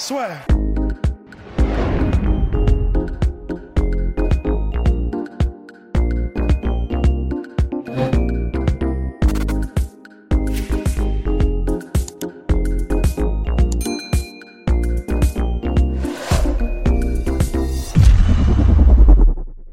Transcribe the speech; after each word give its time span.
Soit. 0.00 0.28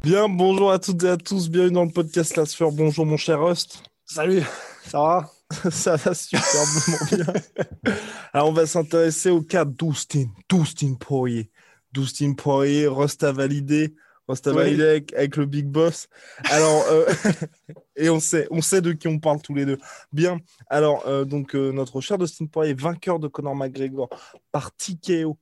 Bien, 0.04 0.28
bonjour 0.28 0.72
à 0.72 0.80
toutes 0.80 1.04
et 1.04 1.08
à 1.08 1.16
tous, 1.16 1.50
bienvenue 1.50 1.72
dans 1.72 1.86
le 1.86 1.90
podcast 1.90 2.36
La 2.36 2.46
Sphère. 2.46 2.72
Bonjour 2.74 3.06
mon 3.06 3.16
cher 3.16 3.42
Rust. 3.42 3.82
Salut, 4.06 4.44
ça 4.86 5.00
va? 5.00 5.37
Ça 5.72 5.96
va 5.96 6.14
superbement 6.14 6.98
bien. 7.12 7.94
Alors 8.34 8.50
on 8.50 8.54
va 8.54 8.66
s'intéresser 8.66 9.30
au 9.30 9.42
cas 9.42 9.66
d'Oustin, 9.66 10.26
d'Oustin 10.50 10.96
Poirier. 11.00 11.52
D'Oustin 11.94 12.34
Poirier, 12.34 12.88
Rust 12.88 13.24
a 13.24 13.32
validé, 13.32 13.96
Rust 14.28 14.46
a 14.48 14.52
Oui. 14.52 14.58
validé 14.58 14.84
avec, 14.84 15.14
avec 15.14 15.38
le 15.38 15.46
Big 15.46 15.66
Boss. 15.68 16.10
Alors, 16.52 16.84
euh, 16.92 17.06
et 17.96 18.10
on 18.10 18.20
sait, 18.20 18.48
on 18.52 18.62
sait 18.62 18.82
de 18.82 18.92
qui 18.92 19.08
on 19.08 19.20
parle 19.20 19.42
tous 19.42 19.54
les 19.54 19.66
deux. 19.66 19.78
Bien, 20.12 20.40
alors 20.70 21.08
euh, 21.08 21.24
donc 21.24 21.56
euh, 21.56 21.72
notre 21.72 22.02
cher 22.02 22.18
Dustin 22.18 22.46
Poirier, 22.46 22.74
vainqueur 22.74 23.20
de 23.20 23.28
Conor 23.30 23.56
McGregor 23.56 24.10
par 24.52 24.76
TKO 24.76 25.40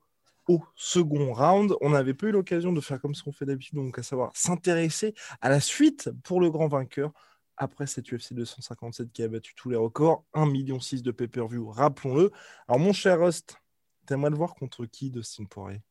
au 0.48 0.62
second 0.76 1.34
round. 1.34 1.74
On 1.82 1.90
n'avait 1.90 2.14
pas 2.14 2.28
eu 2.28 2.32
l'occasion 2.32 2.72
de 2.72 2.80
faire 2.80 3.02
comme 3.02 3.16
ce 3.16 3.24
qu'on 3.24 3.32
fait 3.32 3.46
d'habitude, 3.46 3.76
donc 3.76 3.98
à 3.98 4.04
savoir 4.04 4.32
s'intéresser 4.36 5.16
à 5.42 5.50
la 5.50 5.60
suite 5.60 6.12
pour 6.24 6.40
le 6.40 6.52
grand 6.52 6.68
vainqueur 6.68 7.12
après 7.58 7.88
cette 7.88 8.12
UFC 8.12 8.34
257 8.34 9.12
qui 9.12 9.24
a 9.24 9.28
battu 9.28 9.54
tous 9.56 9.70
les 9.70 9.76
records, 9.76 10.26
1,6 10.34 10.52
million 10.52 10.78
de 10.78 11.12
pay-per-view, 11.12 11.70
rappelons-le. 11.70 12.32
Alors 12.68 12.80
mon 12.80 12.94
cher 12.94 13.20
Rust, 13.20 13.58
t'aimerais 14.06 14.30
le 14.30 14.36
voir 14.38 14.56
contre 14.56 14.86
qui 14.86 15.10
Dustin 15.12 15.46
Poirier? 15.46 15.82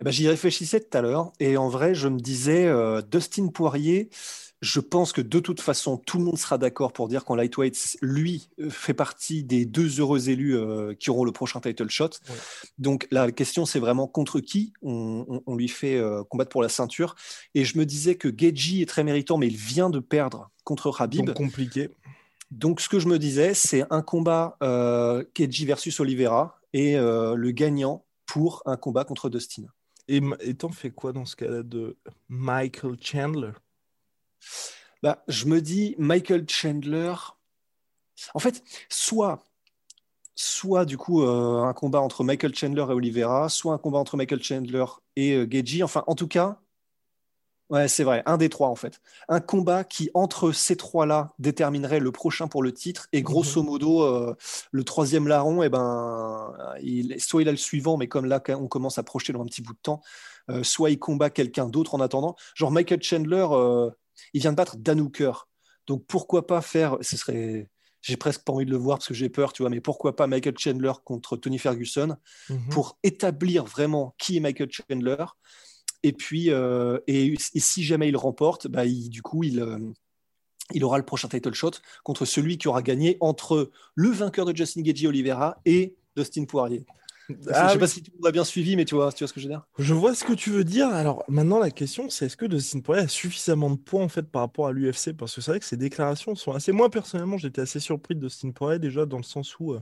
Eh 0.00 0.04
ben, 0.04 0.10
J'y 0.10 0.28
réfléchissais 0.28 0.80
tout 0.80 0.96
à 0.96 1.00
l'heure 1.00 1.32
et 1.40 1.56
en 1.56 1.68
vrai, 1.68 1.94
je 1.94 2.08
me 2.08 2.20
disais, 2.20 2.66
euh, 2.66 3.00
Dustin 3.00 3.48
Poirier, 3.48 4.10
je 4.62 4.80
pense 4.80 5.12
que 5.12 5.20
de 5.22 5.38
toute 5.38 5.60
façon, 5.60 5.96
tout 5.96 6.18
le 6.18 6.24
monde 6.24 6.38
sera 6.38 6.58
d'accord 6.58 6.92
pour 6.92 7.08
dire 7.08 7.24
qu'en 7.24 7.34
lightweight, 7.34 7.98
lui 8.02 8.48
euh, 8.58 8.68
fait 8.70 8.94
partie 8.94 9.42
des 9.44 9.64
deux 9.64 10.00
heureux 10.00 10.28
élus 10.28 10.56
euh, 10.56 10.94
qui 10.94 11.08
auront 11.10 11.24
le 11.24 11.32
prochain 11.32 11.60
title 11.60 11.88
shot. 11.88 12.10
Ouais. 12.28 12.34
Donc 12.78 13.06
la 13.10 13.30
question, 13.32 13.64
c'est 13.66 13.78
vraiment 13.78 14.06
contre 14.06 14.40
qui 14.40 14.72
on, 14.82 15.24
on- 15.28 15.42
on 15.46 15.56
lui 15.56 15.68
fait 15.68 15.96
euh, 15.96 16.24
combattre 16.24 16.50
pour 16.50 16.62
la 16.62 16.68
ceinture? 16.68 17.14
Et 17.54 17.64
je 17.64 17.78
me 17.78 17.86
disais 17.86 18.16
que 18.16 18.28
Geji 18.36 18.82
est 18.82 18.86
très 18.86 19.04
méritant, 19.04 19.38
mais 19.38 19.46
il 19.46 19.56
vient 19.56 19.88
de 19.90 19.98
perdre 20.00 20.50
contre 20.66 20.90
Khabib. 20.90 21.24
Donc 21.24 21.36
compliqué. 21.36 21.90
Donc, 22.50 22.80
ce 22.80 22.88
que 22.88 22.98
je 22.98 23.08
me 23.08 23.18
disais, 23.18 23.54
c'est 23.54 23.84
un 23.90 24.02
combat 24.02 24.56
euh, 24.62 25.24
Keji 25.34 25.64
versus 25.64 25.98
Oliveira 25.98 26.60
et 26.72 26.96
euh, 26.96 27.34
le 27.34 27.50
gagnant 27.52 28.04
pour 28.26 28.62
un 28.66 28.76
combat 28.76 29.04
contre 29.04 29.30
Dustin. 29.30 29.64
Et, 30.08 30.20
t'en 30.54 30.70
fais 30.70 30.90
quoi 30.90 31.12
dans 31.12 31.24
ce 31.24 31.34
cas-là 31.34 31.62
de 31.62 31.96
Michael 32.28 32.96
Chandler? 33.00 33.52
Bah, 35.02 35.24
je 35.26 35.46
me 35.46 35.60
dis, 35.60 35.96
Michael 35.98 36.48
Chandler, 36.48 37.14
en 38.34 38.38
fait, 38.38 38.62
soit, 38.88 39.42
soit 40.36 40.84
du 40.84 40.96
coup 40.96 41.22
euh, 41.22 41.62
un 41.62 41.72
combat 41.72 42.00
entre 42.00 42.22
Michael 42.22 42.54
Chandler 42.54 42.82
et 42.88 42.92
Oliveira, 42.92 43.48
soit 43.48 43.74
un 43.74 43.78
combat 43.78 43.98
entre 43.98 44.16
Michael 44.16 44.42
Chandler 44.42 44.84
et 45.16 45.32
euh, 45.32 45.48
Geji. 45.50 45.82
Enfin, 45.82 46.04
en 46.06 46.14
tout 46.14 46.28
cas, 46.28 46.60
ouais, 47.70 47.88
c'est 47.88 48.04
vrai, 48.04 48.22
un 48.26 48.36
des 48.36 48.48
trois 48.48 48.68
en 48.68 48.74
fait. 48.76 49.00
Un 49.28 49.40
combat 49.40 49.84
qui, 49.84 50.10
entre 50.14 50.52
ces 50.52 50.76
trois-là, 50.76 51.32
déterminerait 51.38 52.00
le 52.00 52.12
prochain 52.12 52.48
pour 52.48 52.62
le 52.62 52.72
titre. 52.72 53.08
Et 53.12 53.22
grosso 53.22 53.62
modo, 53.62 54.02
euh, 54.02 54.34
le 54.70 54.84
troisième 54.84 55.28
larron, 55.28 55.62
eh 55.62 55.68
ben, 55.68 56.52
il, 56.82 57.20
soit 57.20 57.42
il 57.42 57.48
a 57.48 57.52
le 57.52 57.56
suivant, 57.56 57.96
mais 57.96 58.08
comme 58.08 58.26
là, 58.26 58.42
on 58.50 58.68
commence 58.68 58.98
à 58.98 59.02
projeter 59.02 59.32
dans 59.32 59.42
un 59.42 59.46
petit 59.46 59.62
bout 59.62 59.74
de 59.74 59.78
temps, 59.82 60.00
euh, 60.50 60.62
soit 60.62 60.90
il 60.90 60.98
combat 60.98 61.30
quelqu'un 61.30 61.66
d'autre 61.68 61.94
en 61.94 62.00
attendant. 62.00 62.36
Genre 62.54 62.70
Michael 62.70 63.02
Chandler, 63.02 63.46
euh, 63.50 63.90
il 64.32 64.40
vient 64.40 64.52
de 64.52 64.56
battre 64.56 64.76
Dan 64.76 65.00
Hooker. 65.00 65.48
Donc 65.86 66.04
pourquoi 66.06 66.46
pas 66.46 66.60
faire, 66.62 66.96
ce 67.00 67.16
serait, 67.16 67.68
j'ai 68.00 68.16
presque 68.16 68.42
pas 68.42 68.52
envie 68.52 68.66
de 68.66 68.70
le 68.70 68.76
voir 68.76 68.98
parce 68.98 69.08
que 69.08 69.14
j'ai 69.14 69.28
peur, 69.28 69.52
tu 69.52 69.62
vois, 69.62 69.70
mais 69.70 69.80
pourquoi 69.80 70.16
pas 70.16 70.26
Michael 70.26 70.58
Chandler 70.58 70.92
contre 71.04 71.36
Tony 71.36 71.58
Ferguson 71.58 72.16
Mhm. 72.48 72.68
pour 72.70 72.98
établir 73.02 73.64
vraiment 73.64 74.14
qui 74.18 74.36
est 74.36 74.40
Michael 74.40 74.68
Chandler. 74.70 75.24
Et 76.06 76.12
puis, 76.12 76.50
euh, 76.50 77.00
et, 77.08 77.34
si 77.56 77.82
jamais 77.82 78.08
il 78.08 78.16
remporte, 78.16 78.68
bah, 78.68 78.84
il- 78.86 79.10
du 79.10 79.22
coup, 79.22 79.42
il, 79.42 79.58
euh, 79.58 79.76
il 80.72 80.84
aura 80.84 80.98
le 80.98 81.04
prochain 81.04 81.26
title 81.26 81.52
shot 81.52 81.72
contre 82.04 82.24
celui 82.24 82.58
qui 82.58 82.68
aura 82.68 82.80
gagné 82.80 83.16
entre 83.18 83.72
le 83.96 84.10
vainqueur 84.10 84.46
de 84.46 84.54
Justin 84.54 84.82
Gaethje 84.82 85.04
Oliveira 85.04 85.60
et 85.64 85.96
Dustin 86.16 86.44
Poirier. 86.44 86.86
Ah 87.52 87.66
je 87.66 87.72
sais 87.72 87.78
pas 87.78 87.86
si 87.86 88.02
tu 88.02 88.10
m'as 88.20 88.30
bien 88.30 88.44
suivi, 88.44 88.76
mais 88.76 88.84
tu 88.84 88.94
vois, 88.94 89.12
tu 89.12 89.24
vois 89.24 89.28
ce 89.28 89.32
que 89.32 89.40
je 89.40 89.46
veux 89.46 89.52
dire. 89.52 89.66
Je 89.78 89.94
vois 89.94 90.14
ce 90.14 90.24
que 90.24 90.32
tu 90.32 90.50
veux 90.50 90.64
dire. 90.64 90.88
Alors 90.88 91.24
maintenant, 91.28 91.58
la 91.58 91.70
question, 91.70 92.08
c'est 92.08 92.26
est-ce 92.26 92.36
que 92.36 92.46
Dustin 92.46 92.80
Poirier 92.80 93.04
a 93.04 93.08
suffisamment 93.08 93.70
de 93.70 93.76
poids 93.76 94.02
en 94.02 94.08
fait 94.08 94.22
par 94.22 94.42
rapport 94.42 94.68
à 94.68 94.72
l'UFC 94.72 95.12
Parce 95.12 95.34
que 95.34 95.40
c'est 95.40 95.50
vrai 95.50 95.60
que 95.60 95.66
ses 95.66 95.76
déclarations 95.76 96.34
sont 96.34 96.52
assez. 96.52 96.72
Moi 96.72 96.90
personnellement, 96.90 97.36
j'étais 97.36 97.62
assez 97.62 97.80
surpris 97.80 98.14
de 98.14 98.20
Dustin 98.20 98.50
Poirier 98.52 98.78
déjà 98.78 99.06
dans 99.06 99.16
le 99.18 99.22
sens 99.24 99.58
où 99.58 99.72
euh, 99.72 99.80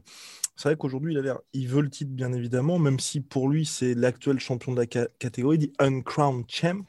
c'est 0.57 0.69
vrai 0.71 0.77
qu'aujourd'hui, 0.77 1.15
il 1.15 1.19
a 1.19 1.23
l'air, 1.23 1.39
il 1.53 1.69
veut 1.69 1.83
le 1.83 1.91
titre 1.91 2.13
bien 2.13 2.33
évidemment, 2.33 2.79
même 2.79 3.01
si 3.01 3.21
pour 3.21 3.49
lui 3.49 3.67
c'est 3.67 3.95
l'actuel 3.95 4.41
champion 4.41 4.73
de 4.73 4.81
la 4.81 4.87
ca- 4.93 5.09
catégorie, 5.19 5.59
dit 5.59 5.73
uncrowned 5.81 6.45
champ. 6.49 6.85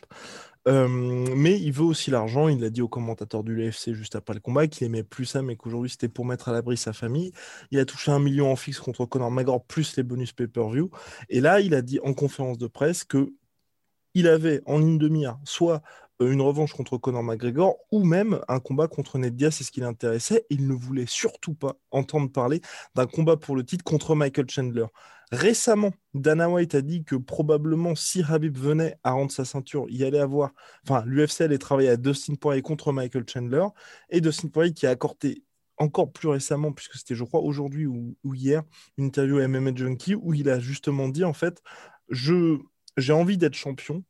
Mais 0.67 1.59
il 1.59 1.71
veut 1.71 1.83
aussi 1.83 2.11
l'argent. 2.11 2.47
Il 2.47 2.61
l'a 2.61 2.69
dit 2.69 2.81
au 2.81 2.87
commentateur 2.87 3.43
du 3.43 3.69
UFC 3.69 3.93
juste 3.93 4.15
après 4.15 4.33
le 4.33 4.39
combat 4.39 4.67
qu'il 4.67 4.85
aimait 4.85 5.03
plus 5.03 5.25
ça, 5.25 5.41
mais 5.41 5.55
qu'aujourd'hui 5.55 5.89
c'était 5.89 6.09
pour 6.09 6.25
mettre 6.25 6.49
à 6.49 6.53
l'abri 6.53 6.77
sa 6.77 6.93
famille. 6.93 7.31
Il 7.71 7.79
a 7.79 7.85
touché 7.85 8.11
un 8.11 8.19
million 8.19 8.51
en 8.51 8.55
fixe 8.55 8.79
contre 8.79 9.05
Conor 9.05 9.31
McGregor 9.31 9.63
plus 9.65 9.95
les 9.97 10.03
bonus 10.03 10.33
pay-per-view. 10.33 10.89
Et 11.29 11.41
là, 11.41 11.59
il 11.59 11.75
a 11.75 11.81
dit 11.81 11.99
en 12.03 12.13
conférence 12.13 12.57
de 12.57 12.67
presse 12.67 13.03
que 13.03 13.33
il 14.15 14.27
avait 14.27 14.61
en 14.65 14.79
ligne 14.79 14.97
de 14.97 15.09
mire 15.09 15.37
soit 15.43 15.81
une 16.19 16.41
revanche 16.41 16.73
contre 16.73 16.97
Conor 16.97 17.23
McGregor 17.23 17.77
ou 17.91 18.03
même 18.03 18.39
un 18.47 18.59
combat 18.59 18.87
contre 18.87 19.17
Ned 19.17 19.35
Diaz, 19.35 19.55
c'est 19.55 19.63
ce 19.63 19.71
qui 19.71 19.81
l'intéressait. 19.81 20.45
Il 20.49 20.67
ne 20.67 20.73
voulait 20.73 21.05
surtout 21.07 21.53
pas 21.53 21.75
entendre 21.91 22.31
parler 22.31 22.61
d'un 22.95 23.05
combat 23.05 23.37
pour 23.37 23.55
le 23.55 23.65
titre 23.65 23.83
contre 23.83 24.15
Michael 24.15 24.49
Chandler. 24.49 24.85
Récemment, 25.31 25.91
Dana 26.13 26.49
White 26.49 26.75
a 26.75 26.81
dit 26.81 27.03
que 27.03 27.15
probablement 27.15 27.95
si 27.95 28.23
Habib 28.27 28.57
venait 28.57 28.95
à 29.03 29.11
rendre 29.11 29.31
sa 29.31 29.43
ceinture, 29.43 29.85
il 29.89 30.03
allait 30.03 30.19
avoir, 30.19 30.51
enfin 30.83 31.03
l'UFC 31.05 31.41
allait 31.41 31.57
travailler 31.57 31.89
à 31.89 31.97
Dustin 31.97 32.35
Poirier 32.35 32.61
contre 32.61 32.91
Michael 32.91 33.25
Chandler 33.27 33.65
et 34.09 34.21
Dustin 34.21 34.49
Poirier 34.49 34.73
qui 34.73 34.85
a 34.85 34.91
accordé 34.91 35.43
encore 35.77 36.11
plus 36.11 36.29
récemment, 36.29 36.71
puisque 36.71 36.95
c'était 36.95 37.15
je 37.15 37.23
crois 37.23 37.41
aujourd'hui 37.41 37.85
ou, 37.85 38.15
hier, 38.33 38.63
une 38.97 39.05
interview 39.05 39.39
à 39.39 39.47
MMA 39.47 39.75
Junkie 39.75 40.15
où 40.15 40.33
il 40.33 40.47
a 40.47 40.59
justement 40.59 41.09
dit 41.09 41.23
en 41.23 41.33
fait, 41.33 41.61
j'ai 42.09 43.13
envie 43.13 43.37
d'être 43.37 43.55
champion, 43.55 44.03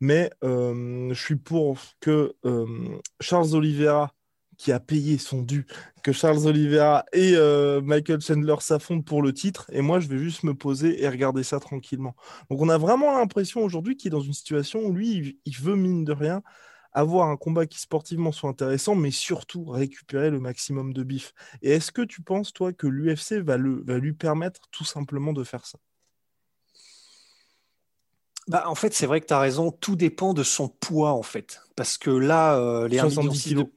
mais 0.00 0.30
euh, 0.44 1.08
je 1.12 1.20
suis 1.20 1.36
pour 1.36 1.78
que 2.00 2.34
euh, 2.44 2.98
Charles 3.20 3.54
Oliveira, 3.54 4.12
qui 4.56 4.72
a 4.72 4.80
payé 4.80 5.18
son 5.18 5.42
dû, 5.42 5.66
que 6.02 6.12
Charles 6.12 6.46
Oliveira 6.46 7.04
et 7.12 7.34
euh, 7.36 7.80
Michael 7.80 8.20
Chandler 8.20 8.56
s'affrontent 8.60 9.02
pour 9.02 9.22
le 9.22 9.32
titre, 9.32 9.66
et 9.72 9.80
moi 9.82 10.00
je 10.00 10.08
vais 10.08 10.18
juste 10.18 10.42
me 10.42 10.54
poser 10.54 11.02
et 11.02 11.08
regarder 11.08 11.44
ça 11.44 11.60
tranquillement. 11.60 12.16
Donc 12.50 12.60
on 12.60 12.68
a 12.68 12.78
vraiment 12.78 13.16
l'impression 13.16 13.62
aujourd'hui 13.62 13.96
qu'il 13.96 14.08
est 14.08 14.10
dans 14.10 14.20
une 14.20 14.32
situation 14.32 14.80
où 14.80 14.92
lui, 14.92 15.38
il, 15.44 15.56
veut 15.56 15.76
mine 15.76 16.04
de 16.04 16.12
rien 16.12 16.42
avoir 16.92 17.28
un 17.28 17.36
combat 17.36 17.66
qui 17.66 17.80
sportivement 17.80 18.32
soit 18.32 18.50
intéressant, 18.50 18.94
mais 18.96 19.10
surtout 19.12 19.64
récupérer 19.66 20.30
le 20.30 20.40
maximum 20.40 20.92
de 20.92 21.04
bif. 21.04 21.32
Et 21.62 21.72
est-ce 21.72 21.92
que 21.92 22.02
tu 22.02 22.22
penses, 22.22 22.52
toi, 22.52 22.72
que 22.72 22.86
l'UFC 22.86 23.34
va 23.44 23.56
lui 23.58 24.12
permettre 24.14 24.62
tout 24.70 24.84
simplement 24.84 25.32
de 25.32 25.44
faire 25.44 25.66
ça? 25.66 25.78
Bah, 28.48 28.64
en 28.66 28.74
fait, 28.74 28.94
c'est 28.94 29.06
vrai 29.06 29.20
que 29.20 29.26
tu 29.26 29.34
as 29.34 29.38
raison. 29.38 29.70
Tout 29.70 29.96
dépend 29.96 30.34
de 30.34 30.42
son 30.42 30.68
poids, 30.68 31.12
en 31.12 31.22
fait. 31.22 31.60
Parce 31.76 31.98
que 31.98 32.10
là, 32.10 32.56
euh, 32.56 32.88
les 32.88 32.98
70 32.98 33.46
1,6 33.46 33.48
million 33.50 33.64
de... 33.64 33.70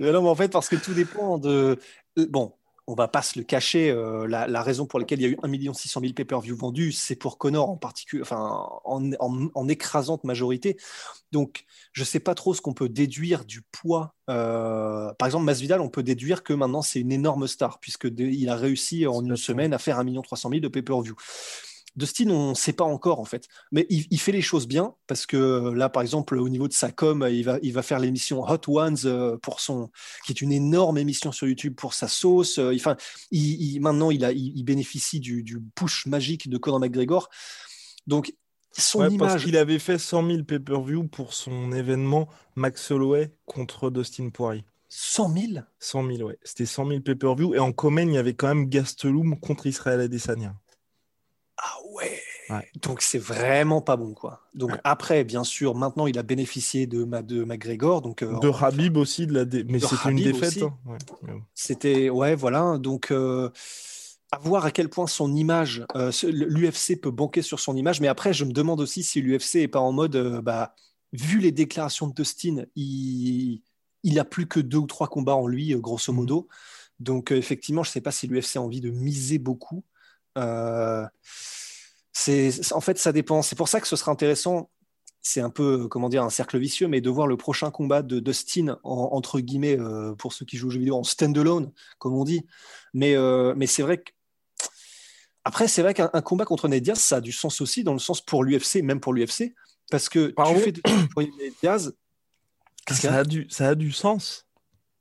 Mais 0.00 0.12
non, 0.12 0.22
mais 0.22 0.28
en 0.28 0.34
fait, 0.34 0.48
parce 0.48 0.68
que 0.68 0.76
tout 0.76 0.94
dépend 0.94 1.38
de. 1.38 1.78
euh, 2.18 2.26
Bon, 2.28 2.55
on 2.86 2.94
va 2.94 3.08
pas 3.08 3.22
se 3.22 3.38
le 3.38 3.44
cacher. 3.44 3.90
euh, 3.90 4.26
la, 4.28 4.46
la 4.46 4.62
raison 4.62 4.86
pour 4.86 4.98
laquelle 4.98 5.20
il 5.20 5.22
y 5.22 5.26
a 5.26 5.28
eu 5.30 5.38
1 5.42 5.74
600 5.74 6.00
000 6.00 6.14
pay-per-view 6.14 6.56
vendus, 6.56 6.92
c'est 6.92 7.16
pour 7.16 7.38
Connor 7.38 7.70
en 7.70 7.76
particulier, 7.76 8.22
enfin 8.22 8.68
en, 8.84 9.10
en- 9.20 9.48
en 9.54 9.68
écrasante 9.68 10.24
majorité. 10.24 10.76
Donc, 11.32 11.64
je 11.92 12.04
sais 12.04 12.20
pas 12.20 12.34
trop 12.34 12.54
ce 12.54 12.60
qu'on 12.60 12.74
peut 12.74 12.88
déduire 12.88 13.44
du 13.44 13.62
poids. 13.62 14.14
Euh, 14.30 15.12
par 15.14 15.26
exemple, 15.26 15.44
Masvidal, 15.44 15.80
on 15.80 15.88
peut 15.88 16.02
déduire 16.02 16.42
que 16.42 16.52
maintenant 16.52 16.82
c'est 16.82 17.00
une 17.00 17.12
énorme 17.12 17.46
star 17.48 17.80
puisque 17.80 18.08
de- 18.08 18.24
il 18.24 18.48
a 18.48 18.56
réussi 18.56 19.06
en 19.06 19.24
une 19.24 19.36
semaine 19.36 19.72
à 19.74 19.78
faire 19.78 19.98
1 19.98 20.22
300 20.22 20.50
000 20.50 20.62
de 20.62 20.68
pay-per-view. 20.68 21.14
Dustin, 21.96 22.28
on 22.30 22.50
ne 22.50 22.54
sait 22.54 22.72
pas 22.74 22.84
encore 22.84 23.20
en 23.20 23.24
fait, 23.24 23.46
mais 23.72 23.86
il, 23.88 24.06
il 24.10 24.20
fait 24.20 24.32
les 24.32 24.42
choses 24.42 24.66
bien 24.68 24.94
parce 25.06 25.24
que 25.26 25.36
euh, 25.36 25.74
là, 25.74 25.88
par 25.88 26.02
exemple, 26.02 26.36
au 26.38 26.48
niveau 26.48 26.68
de 26.68 26.72
sa 26.74 26.90
com, 26.92 27.26
il 27.30 27.42
va, 27.44 27.58
il 27.62 27.72
va 27.72 27.82
faire 27.82 27.98
l'émission 27.98 28.42
Hot 28.42 28.60
Ones 28.68 28.96
euh, 29.06 29.36
pour 29.38 29.60
son, 29.60 29.90
qui 30.26 30.32
est 30.32 30.40
une 30.42 30.52
énorme 30.52 30.98
émission 30.98 31.32
sur 31.32 31.46
YouTube 31.48 31.74
pour 31.74 31.94
sa 31.94 32.08
sauce. 32.08 32.58
Euh, 32.58 32.72
Enfin, 32.74 32.96
il, 33.30 33.40
il- 33.76 33.80
maintenant, 33.80 34.10
il, 34.10 34.24
a, 34.24 34.32
il, 34.32 34.62
bénéficie 34.64 35.20
du, 35.20 35.42
du 35.42 35.58
push 35.74 36.06
magique 36.06 36.48
de 36.50 36.58
Conor 36.58 36.80
McGregor. 36.80 37.28
Donc, 38.06 38.34
son 38.78 38.98
Ouais, 39.00 39.16
parce 39.16 39.32
image, 39.32 39.44
qu'il 39.44 39.56
avait 39.56 39.78
fait 39.78 39.98
100 39.98 40.26
000 40.28 40.44
pay-per-view 40.44 41.08
pour 41.08 41.32
son 41.32 41.72
événement 41.72 42.28
Max 42.56 42.90
Holloway 42.90 43.32
contre 43.46 43.90
Dustin 43.90 44.28
Poirier. 44.28 44.64
100 44.88 45.32
000 45.32 45.46
100 45.78 46.06
000, 46.16 46.28
ouais. 46.28 46.38
C'était 46.44 46.66
100 46.66 46.86
000 46.88 47.00
pay-per-view. 47.00 47.54
Et 47.54 47.58
en 47.58 47.72
common, 47.72 48.02
il 48.06 48.12
y 48.14 48.18
avait 48.18 48.34
quand 48.34 48.48
même 48.48 48.68
Gastelum 48.68 49.38
contre 49.40 49.66
Israël 49.66 50.00
Adesanya. 50.00 50.54
Ah 51.58 51.76
ouais. 51.90 52.20
Ouais. 52.50 52.68
Donc 52.82 53.00
c'est 53.00 53.18
vraiment 53.18 53.80
pas 53.80 53.96
bon 53.96 54.12
quoi. 54.14 54.42
Donc 54.54 54.72
Ouais. 54.72 54.80
après, 54.84 55.24
bien 55.24 55.42
sûr, 55.42 55.74
maintenant 55.74 56.06
il 56.06 56.18
a 56.18 56.22
bénéficié 56.22 56.86
de, 56.86 57.04
ma, 57.04 57.22
de 57.22 57.44
McGregor. 57.44 58.02
Donc 58.02 58.22
euh, 58.22 58.38
De 58.40 58.50
Habib 58.62 58.96
aussi, 58.98 59.26
de 59.26 59.32
la 59.32 59.44
dé- 59.44 59.64
mais 59.64 59.80
c'était 59.80 60.10
une 60.10 60.16
défaite. 60.22 60.62
hein. 60.62 60.76
Ouais. 60.86 60.98
C'était, 61.54 62.10
ouais, 62.10 62.34
voilà. 62.34 62.76
Donc, 62.78 63.10
euh, 63.10 63.50
à 64.32 64.38
voir 64.38 64.64
à 64.66 64.70
quel 64.70 64.88
point 64.90 65.06
son 65.06 65.34
image, 65.34 65.84
euh, 65.94 66.10
l'UFC 66.24 66.96
peut 67.00 67.10
banquer 67.10 67.42
sur 67.42 67.58
son 67.60 67.76
image. 67.76 68.00
Mais 68.00 68.08
après, 68.08 68.32
je 68.34 68.44
me 68.44 68.52
demande 68.52 68.80
aussi 68.80 69.02
si 69.02 69.20
l'UFC 69.22 69.56
est 69.62 69.68
pas 69.68 69.80
en 69.80 69.92
mode, 69.92 70.40
bah, 70.42 70.74
vu 71.12 71.38
les 71.38 71.52
déclarations 71.52 72.06
de 72.08 72.12
Dustin, 72.14 72.64
il, 72.74 73.62
il 74.02 74.18
a 74.18 74.24
plus 74.24 74.46
que 74.46 74.60
deux 74.60 74.78
ou 74.78 74.86
trois 74.86 75.08
combats 75.08 75.36
en 75.36 75.46
lui, 75.46 75.74
grosso 75.76 76.12
Mhm. 76.12 76.18
modo. 76.18 76.48
Donc, 77.00 77.30
effectivement, 77.30 77.82
je 77.82 77.90
sais 77.90 78.00
pas 78.00 78.10
si 78.12 78.26
l'UFC 78.26 78.56
a 78.56 78.62
envie 78.62 78.80
de 78.80 78.90
miser 78.90 79.38
beaucoup. 79.38 79.84
Euh, 80.36 81.04
c'est, 82.12 82.72
en 82.72 82.80
fait, 82.80 82.98
ça 82.98 83.12
dépend. 83.12 83.42
C'est 83.42 83.56
pour 83.56 83.68
ça 83.68 83.80
que 83.80 83.86
ce 83.88 83.96
sera 83.96 84.10
intéressant. 84.12 84.70
C'est 85.22 85.40
un 85.40 85.50
peu, 85.50 85.88
comment 85.88 86.08
dire, 86.08 86.22
un 86.22 86.30
cercle 86.30 86.56
vicieux, 86.58 86.86
mais 86.88 87.00
de 87.00 87.10
voir 87.10 87.26
le 87.26 87.36
prochain 87.36 87.70
combat 87.72 88.02
de 88.02 88.20
Dustin, 88.20 88.78
en- 88.84 89.08
entre 89.12 89.40
guillemets, 89.40 89.78
euh, 89.78 90.14
pour 90.14 90.32
ceux 90.32 90.44
qui 90.46 90.56
jouent 90.56 90.68
aux 90.68 90.70
jeux 90.70 90.78
vidéo, 90.78 90.96
en 90.96 91.02
stand-alone, 91.04 91.72
comme 91.98 92.14
on 92.14 92.22
dit. 92.24 92.46
Mais, 92.94 93.16
euh, 93.16 93.52
mais 93.56 93.66
c'est 93.66 93.82
vrai 93.82 93.98
que. 93.98 94.12
Après, 95.44 95.68
c'est 95.68 95.82
vrai 95.82 95.94
qu'un 95.94 96.10
un 96.12 96.22
combat 96.22 96.44
contre 96.44 96.68
Ned 96.68 96.82
Diaz, 96.82 96.98
ça 96.98 97.16
a 97.16 97.20
du 97.20 97.32
sens 97.32 97.60
aussi, 97.60 97.84
dans 97.84 97.92
le 97.92 97.98
sens 98.00 98.20
pour 98.20 98.42
l'UFC, 98.44 98.82
même 98.82 99.00
pour 99.00 99.12
l'UFC, 99.14 99.54
parce 99.90 100.08
que 100.08 100.28
Pardon 100.28 100.54
tu 100.54 100.60
fais 100.60 100.72
de 100.72 100.80
pour 101.12 101.22
Ned 101.22 101.52
Diaz, 101.60 101.94
y 102.90 102.94
ça, 102.94 103.14
a 103.18 103.24
du, 103.24 103.46
ça 103.50 103.68
a 103.70 103.74
du 103.74 103.92
sens. 103.92 104.46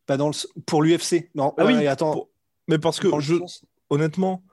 Pas 0.05 0.17
dans 0.17 0.29
le, 0.29 0.61
pour 0.67 0.83
l'UFC. 0.83 1.29
Non, 1.35 1.53
Ah 1.57 1.65
oui, 1.65 1.85
attends. 1.87 2.13
pour- 2.13 2.29
Mais 2.67 2.77
parce 2.79 2.99
que 2.99 3.07
je, 3.19 3.37
sens- 3.39 3.63
honnêtement, 3.89 4.43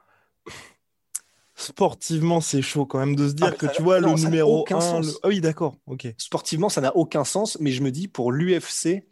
sportivement, 1.62 2.40
c'est 2.40 2.62
chaud 2.62 2.86
quand 2.86 2.98
même 2.98 3.16
de 3.16 3.28
se 3.28 3.34
dire 3.34 3.46
Ah, 3.46 3.50
mais 3.52 3.56
que 3.58 3.66
ça- 3.66 3.72
tu 3.72 3.82
vois 3.82 4.00
non, 4.00 4.14
le 4.14 4.20
numéro 4.20 4.60
aucun 4.60 4.76
1. 4.76 4.80
sens. 4.80 5.18
Ah 5.22 5.28
oui, 5.28 5.40
d'accord, 5.40 5.76
ok. 5.86 6.06
sportivement, 6.18 6.68
ça 6.68 6.80
n'a 6.80 6.96
aucun 6.96 7.24
sens, 7.24 7.56
mais 7.60 7.70
je 7.72 7.82
me 7.82 7.90
dis 7.90 8.08
pour 8.08 8.32
l'UFC, 8.32 9.04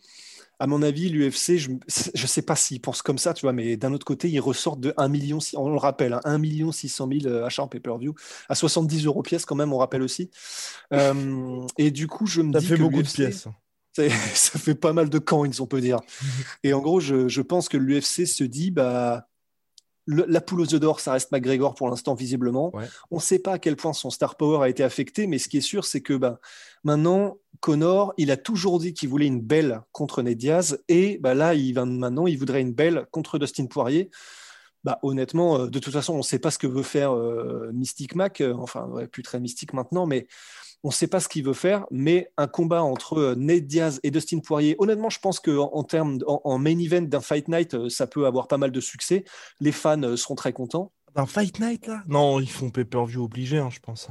à 0.58 0.66
mon 0.66 0.82
avis, 0.82 1.08
l'UFC, 1.08 1.56
je 1.58 1.70
ne 1.70 2.26
sais 2.26 2.42
pas 2.42 2.54
s'ils 2.54 2.80
pensent 2.82 3.00
comme 3.02 3.16
ça, 3.18 3.32
tu 3.32 3.42
vois, 3.46 3.52
mais 3.52 3.76
d'un 3.76 3.92
autre 3.94 4.04
côté, 4.04 4.28
ils 4.28 4.40
ressortent 4.40 4.80
de 4.80 4.92
1 4.98 5.08
million, 5.08 5.38
on 5.54 5.70
le 5.70 5.78
rappelle, 5.78 6.12
hein, 6.12 6.20
1 6.24 6.38
million 6.38 6.70
600 6.70 7.06
000 7.06 7.26
achats 7.44 7.62
en 7.62 7.68
pay-per-view, 7.68 8.14
à 8.48 8.54
70 8.54 9.06
euros 9.06 9.22
pièce 9.22 9.46
quand 9.46 9.56
même, 9.56 9.72
on 9.72 9.78
rappelle 9.78 10.02
aussi. 10.02 10.30
Euh, 10.92 11.66
et 11.78 11.90
du 11.90 12.06
coup, 12.08 12.26
je 12.26 12.42
me 12.42 12.52
Ça 12.52 12.60
dis 12.60 12.66
fait 12.68 12.76
que 12.76 12.82
beaucoup 12.82 13.02
de 13.02 13.08
pièces. 13.08 13.48
ça 13.94 14.58
fait 14.58 14.74
pas 14.74 14.92
mal 14.92 15.10
de 15.10 15.18
coins, 15.18 15.50
on 15.60 15.66
peut 15.66 15.80
dire. 15.80 16.00
Et 16.62 16.72
en 16.72 16.80
gros, 16.80 17.00
je, 17.00 17.28
je 17.28 17.42
pense 17.42 17.68
que 17.68 17.76
l'UFC 17.76 18.26
se 18.26 18.44
dit, 18.44 18.70
bah, 18.70 19.28
le- 20.06 20.24
la 20.28 20.40
poule 20.40 20.60
aux 20.60 20.74
œufs 20.74 20.80
d'or, 20.80 21.00
ça 21.00 21.12
reste 21.12 21.30
McGregor 21.32 21.74
pour 21.74 21.88
l'instant, 21.88 22.14
visiblement. 22.14 22.74
Ouais. 22.74 22.86
On 23.10 23.16
ne 23.16 23.20
sait 23.20 23.38
pas 23.38 23.52
à 23.54 23.58
quel 23.58 23.76
point 23.76 23.92
son 23.92 24.10
star 24.10 24.36
power 24.36 24.64
a 24.64 24.68
été 24.68 24.82
affecté, 24.82 25.26
mais 25.26 25.38
ce 25.38 25.48
qui 25.48 25.58
est 25.58 25.60
sûr, 25.62 25.84
c'est 25.84 26.00
que 26.00 26.14
bah, 26.14 26.40
maintenant, 26.84 27.38
Connor, 27.60 28.14
il 28.16 28.30
a 28.30 28.36
toujours 28.36 28.78
dit 28.78 28.94
qu'il 28.94 29.08
voulait 29.08 29.26
une 29.26 29.40
belle 29.40 29.82
contre 29.92 30.22
Ned 30.22 30.38
Diaz, 30.38 30.82
et 30.88 31.18
bah, 31.18 31.34
là, 31.34 31.54
il 31.54 31.74
maintenant, 31.74 32.26
il 32.26 32.38
voudrait 32.38 32.62
une 32.62 32.72
belle 32.72 33.06
contre 33.10 33.38
Dustin 33.38 33.66
Poirier. 33.66 34.10
Bah, 34.82 34.98
honnêtement, 35.02 35.58
euh, 35.58 35.66
de 35.66 35.78
toute 35.78 35.92
façon, 35.92 36.14
on 36.14 36.18
ne 36.18 36.22
sait 36.22 36.38
pas 36.38 36.50
ce 36.50 36.58
que 36.58 36.66
veut 36.66 36.82
faire 36.82 37.14
euh, 37.14 37.70
Mystic 37.74 38.14
Mac, 38.14 38.40
euh, 38.40 38.54
enfin, 38.54 38.86
ouais, 38.86 39.06
plus 39.06 39.22
très 39.22 39.38
mystique 39.38 39.74
maintenant, 39.74 40.06
mais 40.06 40.26
on 40.82 40.88
ne 40.88 40.92
sait 40.92 41.06
pas 41.06 41.20
ce 41.20 41.28
qu'il 41.28 41.44
veut 41.44 41.52
faire, 41.52 41.86
mais 41.90 42.32
un 42.36 42.46
combat 42.46 42.82
entre 42.82 43.18
euh, 43.18 43.34
Ned 43.34 43.66
Diaz 43.66 44.00
et 44.02 44.10
Dustin 44.10 44.38
Poirier, 44.38 44.76
honnêtement, 44.78 45.10
je 45.10 45.18
pense 45.18 45.38
qu'en 45.40 45.70
en, 45.72 45.84
termes, 45.84 46.18
en, 46.26 46.40
en 46.44 46.58
main 46.58 46.78
event 46.78 47.02
d'un 47.02 47.20
Fight 47.20 47.48
Night, 47.48 47.74
euh, 47.74 47.88
ça 47.88 48.06
peut 48.06 48.26
avoir 48.26 48.48
pas 48.48 48.56
mal 48.56 48.72
de 48.72 48.80
succès. 48.80 49.24
Les 49.60 49.72
fans 49.72 50.02
euh, 50.02 50.16
seront 50.16 50.34
très 50.36 50.52
contents. 50.52 50.92
Un 51.14 51.26
Fight 51.26 51.58
Night 51.60 51.86
là? 51.86 52.02
Non, 52.08 52.40
ils 52.40 52.50
font 52.50 52.70
pay-per-view 52.70 53.24
obligé, 53.24 53.58
hein, 53.58 53.68
je 53.70 53.80
pense. 53.80 54.08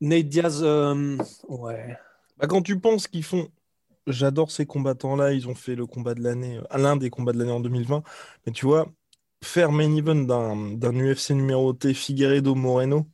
Ned 0.00 0.28
Diaz, 0.28 0.60
euh, 0.62 1.16
ouais. 1.48 1.96
Bah, 2.38 2.46
quand 2.46 2.62
tu 2.62 2.78
penses 2.78 3.08
qu'ils 3.08 3.24
font. 3.24 3.48
J'adore 4.06 4.50
ces 4.50 4.66
combattants-là, 4.66 5.32
ils 5.32 5.48
ont 5.48 5.54
fait 5.54 5.74
le 5.74 5.86
combat 5.86 6.12
de 6.12 6.22
l'année, 6.22 6.60
l'un 6.76 6.96
des 6.96 7.08
combats 7.08 7.32
de 7.32 7.38
l'année 7.38 7.52
en 7.52 7.60
2020. 7.60 8.02
Mais 8.44 8.52
tu 8.52 8.66
vois, 8.66 8.92
faire 9.42 9.72
main 9.72 9.96
event 9.96 10.14
d'un 10.14 10.72
d'un 10.76 10.92
UFC 10.92 11.30
numéroté 11.30 11.94
Figueredo 11.94 12.54
Moreno, 12.54 13.06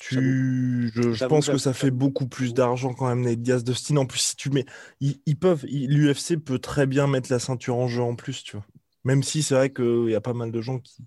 tu... 0.00 0.92
je, 0.94 1.24
pense 1.26 1.48
que 1.48 1.58
ça 1.58 1.72
fait 1.72 1.90
beaucoup 1.90 2.26
plus 2.26 2.54
d'argent 2.54 2.94
quand 2.94 3.08
même, 3.08 3.22
Nate 3.22 3.40
Diaz, 3.42 3.64
Dustin. 3.64 3.96
En 3.96 4.06
plus, 4.06 4.20
si 4.20 4.36
tu 4.36 4.50
mets. 4.50 4.64
Ils, 5.00 5.20
ils 5.26 5.36
peuvent. 5.36 5.64
L'UFC 5.66 6.36
peut 6.36 6.58
très 6.58 6.86
bien 6.86 7.06
mettre 7.06 7.32
la 7.32 7.38
ceinture 7.38 7.76
en 7.76 7.88
jeu 7.88 8.02
en 8.02 8.14
plus, 8.14 8.42
tu 8.44 8.56
vois. 8.56 8.64
Même 9.04 9.22
si 9.22 9.42
c'est 9.42 9.54
vrai 9.54 9.72
qu'il 9.72 10.08
y 10.10 10.14
a 10.14 10.20
pas 10.20 10.34
mal 10.34 10.52
de 10.52 10.60
gens 10.60 10.78
qui. 10.78 11.04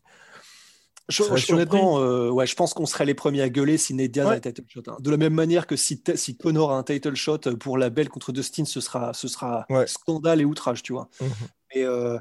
Je, 1.09 1.51
honnêtement, 1.51 1.99
euh, 1.99 2.29
ouais, 2.29 2.47
je 2.47 2.55
pense 2.55 2.73
qu'on 2.73 2.85
serait 2.85 3.05
les 3.05 3.13
premiers 3.13 3.41
à 3.41 3.49
gueuler 3.49 3.77
si 3.77 3.93
Ned 3.93 4.11
Diaz 4.11 4.27
Ouais. 4.27 4.33
a 4.33 4.37
un 4.37 4.39
title 4.39 4.63
shot. 4.67 4.83
hein. 4.87 4.97
De 4.99 5.09
la 5.11 5.17
même 5.17 5.33
manière 5.33 5.67
que 5.67 5.75
si, 5.75 6.01
Connor 6.37 6.71
a 6.71 6.77
un 6.77 6.83
title 6.83 7.15
shot 7.15 7.39
pour 7.59 7.77
la 7.77 7.89
belle 7.89 8.07
contre 8.07 8.31
Dustin, 8.31 8.63
ce 8.65 8.79
sera, 8.79 9.13
ce 9.13 9.27
sera 9.27 9.65
Ouais. 9.69 9.87
scandale 9.87 10.39
et 10.41 10.45
outrage, 10.45 10.83
tu 10.83 10.93
vois. 10.93 11.09
Mhm. 11.19 11.29
Mais, 11.75 11.83
euh, 11.83 12.17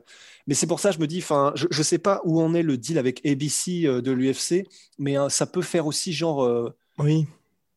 mais 0.46 0.54
c'est 0.54 0.66
pour 0.66 0.80
ça, 0.80 0.90
je 0.92 0.98
me 0.98 1.06
dis, 1.06 1.18
enfin, 1.18 1.52
je 1.56 1.66
ne 1.76 1.82
sais 1.82 1.98
pas 1.98 2.20
où 2.24 2.40
en 2.40 2.54
est 2.54 2.62
le 2.62 2.76
deal 2.78 2.98
avec 2.98 3.24
ABC 3.26 3.86
euh, 3.86 4.00
de 4.02 4.12
l'UFC, 4.12 4.66
mais 4.98 5.18
euh, 5.18 5.28
ça 5.28 5.46
peut 5.46 5.62
faire 5.62 5.86
aussi 5.86 6.12
genre 6.12 6.44
euh, 6.44 6.70
Oui. 6.98 7.26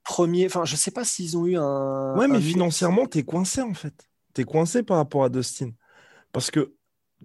premier. 0.03 0.45
Enfin, 0.45 0.65
je 0.65 0.75
sais 0.75 0.91
pas 0.91 1.05
s'ils 1.05 1.37
ont 1.37 1.45
eu 1.45 1.57
un. 1.57 1.61
Ouais, 2.13 2.27
mais 2.27 2.39
un- 2.39 2.41
financièrement, 2.41 3.05
t'es 3.07 3.23
coincé 3.23 3.61
en 3.61 3.73
fait. 3.73 4.09
T'es 4.33 4.43
coincé 4.43 4.83
par 4.83 4.97
rapport 4.97 5.23
à 5.23 5.29
Dustin. 5.29 5.71
Parce 6.33 6.51
que 6.51 6.75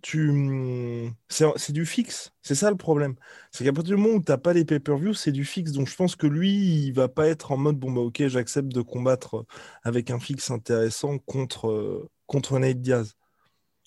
tu. 0.03 0.31
hum, 0.31 1.15
C'est 1.29 1.73
du 1.73 1.87
fixe. 1.87 2.33
C'est 2.43 2.55
ça 2.57 2.71
le 2.71 2.77
problème. 2.77 3.17
C'est 3.53 3.65
qu'à 3.65 3.73
partir 3.75 3.97
du 3.97 4.03
moment 4.03 4.17
où 4.17 4.23
t'as 4.23 4.39
pas 4.39 4.55
les 4.55 4.65
pay-per-view, 4.65 5.15
c'est 5.15 5.33
du 5.33 5.45
fixe. 5.45 5.73
Donc 5.73 5.89
je 5.89 5.97
pense 5.97 6.17
que 6.17 6.27
lui, 6.29 6.51
il 6.87 6.93
va 6.93 7.09
pas 7.09 7.29
être 7.29 7.53
en 7.53 7.59
mode 7.59 7.79
bon, 7.79 7.93
bah 7.93 8.03
ok, 8.03 8.27
j'accepte 8.29 8.69
de 8.71 8.83
combattre 8.83 9.47
avec 9.85 10.11
un 10.11 10.21
fixe 10.21 10.51
intéressant 10.51 11.19
contre, 11.21 12.09
contre 12.27 12.59
Nate 12.59 12.81
Diaz. 12.83 13.15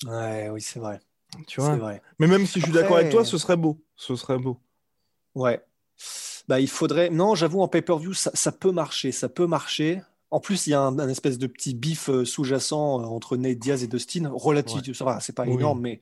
Ouais, 0.06 0.50
oui, 0.50 0.62
c'est 0.62 0.80
vrai. 0.80 1.00
Tu 1.48 1.62
C'est 1.62 1.62
vois? 1.62 1.76
vrai. 1.76 2.02
Mais 2.20 2.28
même 2.28 2.46
si 2.46 2.60
je 2.60 2.66
suis 2.66 2.74
d'accord 2.74 2.98
avec 2.98 3.12
toi, 3.12 3.24
ce 3.24 3.38
serait 3.38 3.58
beau. 3.58 3.82
Ce 3.96 4.16
serait 4.16 4.38
beau. 4.38 4.58
Ouais. 5.36 5.62
Bah, 6.48 6.60
il 6.60 6.68
faudrait. 6.70 7.10
Non, 7.10 7.36
j'avoue, 7.36 7.62
en 7.62 7.68
pay-per-view, 7.68 8.14
ça, 8.14 8.32
ça 8.34 8.52
peut 8.52 8.72
marcher. 8.72 9.12
Ça 9.12 9.30
peut 9.30 9.48
marcher. 9.48 10.02
En 10.32 10.40
plus, 10.40 10.66
il 10.68 10.72
y 10.72 10.74
a 10.74 10.82
un, 10.82 10.98
un 10.98 11.10
espèce 11.10 11.38
de 11.38 11.48
petit 11.48 11.74
bif 11.74 12.10
euh, 12.10 12.24
sous-jacent 12.26 13.02
euh, 13.02 13.04
entre 13.04 13.36
Nate 13.38 13.60
Diaz 13.60 13.84
et 13.84 13.88
Dustin. 13.88 14.30
Relatif, 14.34 14.82
c'est 15.20 15.36
pas 15.36 15.44
Oui. 15.46 15.54
énorme, 15.54 15.82
mais 15.82 16.02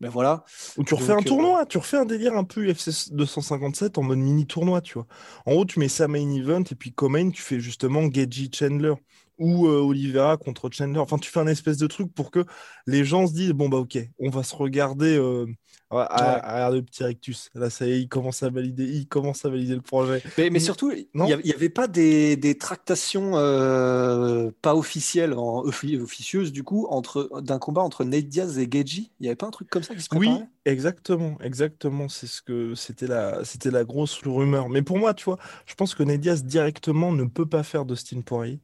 ben 0.00 0.10
voilà. 0.10 0.44
Ou 0.76 0.84
tu 0.84 0.94
refais 0.94 1.08
Donc, 1.08 1.20
un 1.20 1.22
tournoi, 1.22 1.66
tu 1.66 1.78
refais 1.78 1.96
un 1.96 2.04
délire 2.04 2.34
un 2.36 2.44
peu 2.44 2.70
UFC 2.70 3.10
257 3.12 3.98
en 3.98 4.02
mode 4.02 4.18
mini 4.18 4.46
tournoi, 4.46 4.80
tu 4.82 4.94
vois. 4.94 5.06
En 5.46 5.52
haut, 5.52 5.64
tu 5.64 5.78
mets 5.78 5.88
ça 5.88 6.08
main 6.08 6.30
event 6.34 6.62
et 6.70 6.74
puis 6.74 6.92
Comain, 6.92 7.30
tu 7.30 7.42
fais 7.42 7.58
justement 7.60 8.02
Geji 8.12 8.50
Chandler 8.54 8.94
ou 9.40 9.66
euh, 9.68 9.80
Oliveira 9.82 10.36
contre 10.38 10.70
Chandler. 10.72 11.00
Enfin, 11.00 11.18
tu 11.18 11.30
fais 11.30 11.40
un 11.40 11.48
espèce 11.48 11.78
de 11.78 11.88
truc 11.88 12.14
pour 12.14 12.30
que 12.30 12.44
les 12.86 13.04
gens 13.04 13.26
se 13.26 13.32
disent 13.34 13.50
bon 13.52 13.68
bah 13.68 13.78
ok, 13.78 13.98
on 14.20 14.30
va 14.30 14.44
se 14.44 14.54
regarder 14.56 15.18
euh, 15.18 15.46
à, 15.90 16.02
à- 16.02 16.66
à 16.66 16.70
le 16.70 16.82
petit 16.82 17.02
rectus. 17.04 17.50
Là, 17.54 17.70
ça 17.70 17.86
y 17.86 17.92
est, 17.92 18.00
il 18.02 18.08
commence 18.08 18.42
à 18.42 18.50
valider, 18.50 18.84
il 18.84 19.08
commence 19.08 19.44
à 19.44 19.50
valider 19.50 19.74
le 19.74 19.82
projet. 19.82 20.22
Mais, 20.38 20.50
mais 20.50 20.60
surtout, 20.60 20.92
il 20.92 21.08
n'y 21.24 21.52
avait 21.52 21.68
pas 21.68 21.88
des, 21.88 22.36
des 22.36 22.56
tractations 22.58 23.36
euh, 23.36 24.50
pas 24.62 24.74
officielles, 24.74 25.34
en, 25.34 25.64
offi- 25.64 25.98
officieuses 26.00 26.52
du 26.52 26.62
coup, 26.64 26.86
entre 26.90 27.40
d'un 27.42 27.58
combat 27.58 27.82
entre 27.82 28.04
Nate 28.04 28.26
Diaz 28.28 28.58
et 28.58 28.68
Geji. 28.70 29.12
Il 29.20 29.24
n'y 29.24 29.28
avait 29.28 29.36
pas 29.36 29.46
un 29.46 29.50
truc 29.50 29.68
comme 29.70 29.82
ça 29.82 29.94
qui 29.94 30.02
se 30.02 30.08
Oui, 30.12 30.30
exactement, 30.64 31.38
exactement. 31.40 32.08
C'est 32.08 32.26
ce 32.26 32.42
que 32.42 32.74
c'était 32.74 33.06
la, 33.06 33.44
c'était 33.44 33.70
la 33.70 33.84
grosse 33.84 34.20
rumeur. 34.24 34.68
Mais 34.68 34.82
pour 34.82 34.98
moi, 34.98 35.14
tu 35.14 35.24
vois, 35.24 35.38
je 35.66 35.74
pense 35.74 35.94
que 35.94 36.02
Ned 36.02 36.20
Diaz 36.20 36.44
directement 36.44 37.12
ne 37.12 37.24
peut 37.24 37.46
pas 37.46 37.62
faire 37.62 37.84
Dustin 37.84 38.20
Poirier. 38.22 38.60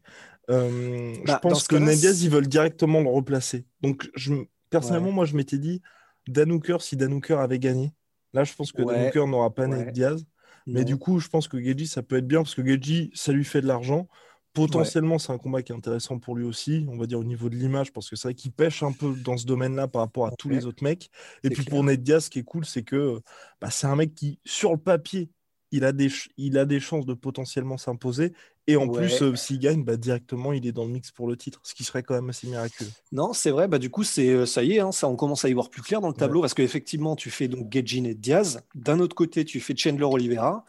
Euh, 0.51 1.15
je 1.15 1.23
Bah, 1.27 1.39
pense 1.43 1.67
que 1.67 1.75
cas-là, 1.77 1.87
Ned 1.87 1.99
Diaz, 1.99 2.19
c'est- 2.19 2.25
ils 2.25 2.31
veulent 2.31 2.47
directement 2.47 3.01
le 3.01 3.09
replacer. 3.09 3.67
Donc, 3.81 4.09
je, 4.15 4.33
personnellement, 4.71 5.09
Ouais. 5.09 5.15
moi, 5.15 5.25
je 5.25 5.37
m'étais 5.37 5.59
dit, 5.59 5.83
Dan 6.29 6.53
Hooker, 6.53 6.81
si 6.81 6.97
Dan 6.97 7.13
Hooker 7.13 7.35
avait 7.41 7.59
gagné, 7.59 7.93
là, 8.33 8.45
je 8.45 8.53
pense 8.55 8.73
que 8.73 8.79
Dan 8.83 8.89
Ouais, 8.89 9.09
Hooker 9.09 9.27
n'aura 9.27 9.53
pas 9.55 9.67
ouais. 9.67 9.77
Nate 9.85 9.93
Diaz. 9.93 10.25
Mais 10.69 10.85
du 10.85 10.97
coup, 10.97 11.21
je 11.21 11.29
pense 11.29 11.47
que 11.47 11.61
Geji, 11.63 11.87
ça 11.87 12.03
peut 12.03 12.17
être 12.17 12.27
bien 12.27 12.41
parce 12.43 12.57
que 12.57 12.67
Geji, 12.67 13.13
ça 13.15 13.31
lui 13.33 13.45
fait 13.45 13.61
de 13.61 13.69
l'argent. 13.69 14.09
Potentiellement, 14.53 15.19
c'est 15.19 15.31
un 15.33 15.39
combat 15.39 15.63
qui 15.63 15.71
est 15.71 15.77
intéressant 15.77 16.19
pour 16.19 16.35
lui 16.35 16.45
aussi, 16.45 16.87
on 16.89 16.97
va 16.97 17.07
dire 17.07 17.19
au 17.21 17.25
niveau 17.25 17.49
de 17.51 17.55
l'image, 17.55 17.93
parce 17.93 18.09
que 18.11 18.17
c'est 18.17 18.29
vrai 18.29 18.35
qu'il 18.35 18.51
pêche 18.53 18.83
un 18.83 18.91
peu 18.91 19.15
dans 19.15 19.37
ce 19.37 19.47
domaine-là 19.47 19.87
par 19.87 20.01
rapport 20.03 20.27
à 20.27 20.31
tous 20.33 20.49
les 20.49 20.65
autres 20.67 20.83
mecs. 20.83 21.11
Et 21.45 21.51
puis 21.51 21.63
clair. 21.65 21.75
pour 21.75 21.85
Ned 21.85 22.03
Diaz, 22.03 22.25
ce 22.25 22.31
qui 22.31 22.39
est 22.41 22.43
cool, 22.43 22.65
c'est 22.65 22.83
que 22.83 23.21
bah, 23.61 23.71
c'est 23.71 23.87
un 23.87 23.95
mec 23.97 24.15
qui, 24.15 24.41
sur 24.45 24.73
le 24.73 24.79
papier, 24.79 25.31
il 25.73 25.85
a 25.85 25.93
des, 25.93 26.09
ch- 26.09 26.31
il 26.37 26.59
a 26.59 26.65
des 26.65 26.81
chances 26.81 27.07
de 27.07 27.15
potentiellement 27.15 27.77
s'imposer. 27.79 28.33
Et 28.67 28.77
en 28.77 28.87
Ouais. 28.87 28.97
plus, 28.97 29.23
euh, 29.23 29.37
s'il 29.37 29.59
gagne, 29.61 29.85
bah, 29.85 29.97
directement, 29.97 30.53
il 30.53 30.67
est 30.67 30.73
dans 30.73 30.85
le 30.85 30.91
mix 30.91 31.11
pour 31.13 31.29
le 31.29 31.37
titre, 31.37 31.61
ce 31.63 31.75
qui 31.75 31.85
serait 31.85 32.03
quand 32.03 32.15
même 32.15 32.29
assez 32.31 32.47
miraculeux. 32.47 32.93
Non, 33.13 33.33
c'est 33.33 33.51
vrai. 33.51 33.69
Bah, 33.69 33.79
du 33.79 33.91
coup, 33.91 34.03
c'est 34.03 34.29
euh, 34.29 34.47
ça 34.47 34.63
y 34.65 34.73
est, 34.73 34.81
hein, 34.81 34.91
ça, 34.93 35.09
on 35.09 35.17
commence 35.17 35.45
à 35.45 35.49
y 35.49 35.53
voir 35.53 35.71
plus 35.71 35.83
clair 35.83 36.01
dans 36.01 36.09
le 36.09 36.15
tableau 36.15 36.41
parce 36.41 36.55
qu'effectivement, 36.55 37.15
tu 37.17 37.31
fais 37.31 37.49
donc 37.49 37.69
Gagin 37.69 38.05
et 38.05 38.15
Diaz. 38.15 38.63
D'un 38.75 38.99
autre 38.99 39.15
côté, 39.15 39.45
tu 39.45 39.61
fais 39.61 39.77
Chandler 39.77 40.05
Oliveira. 40.05 40.65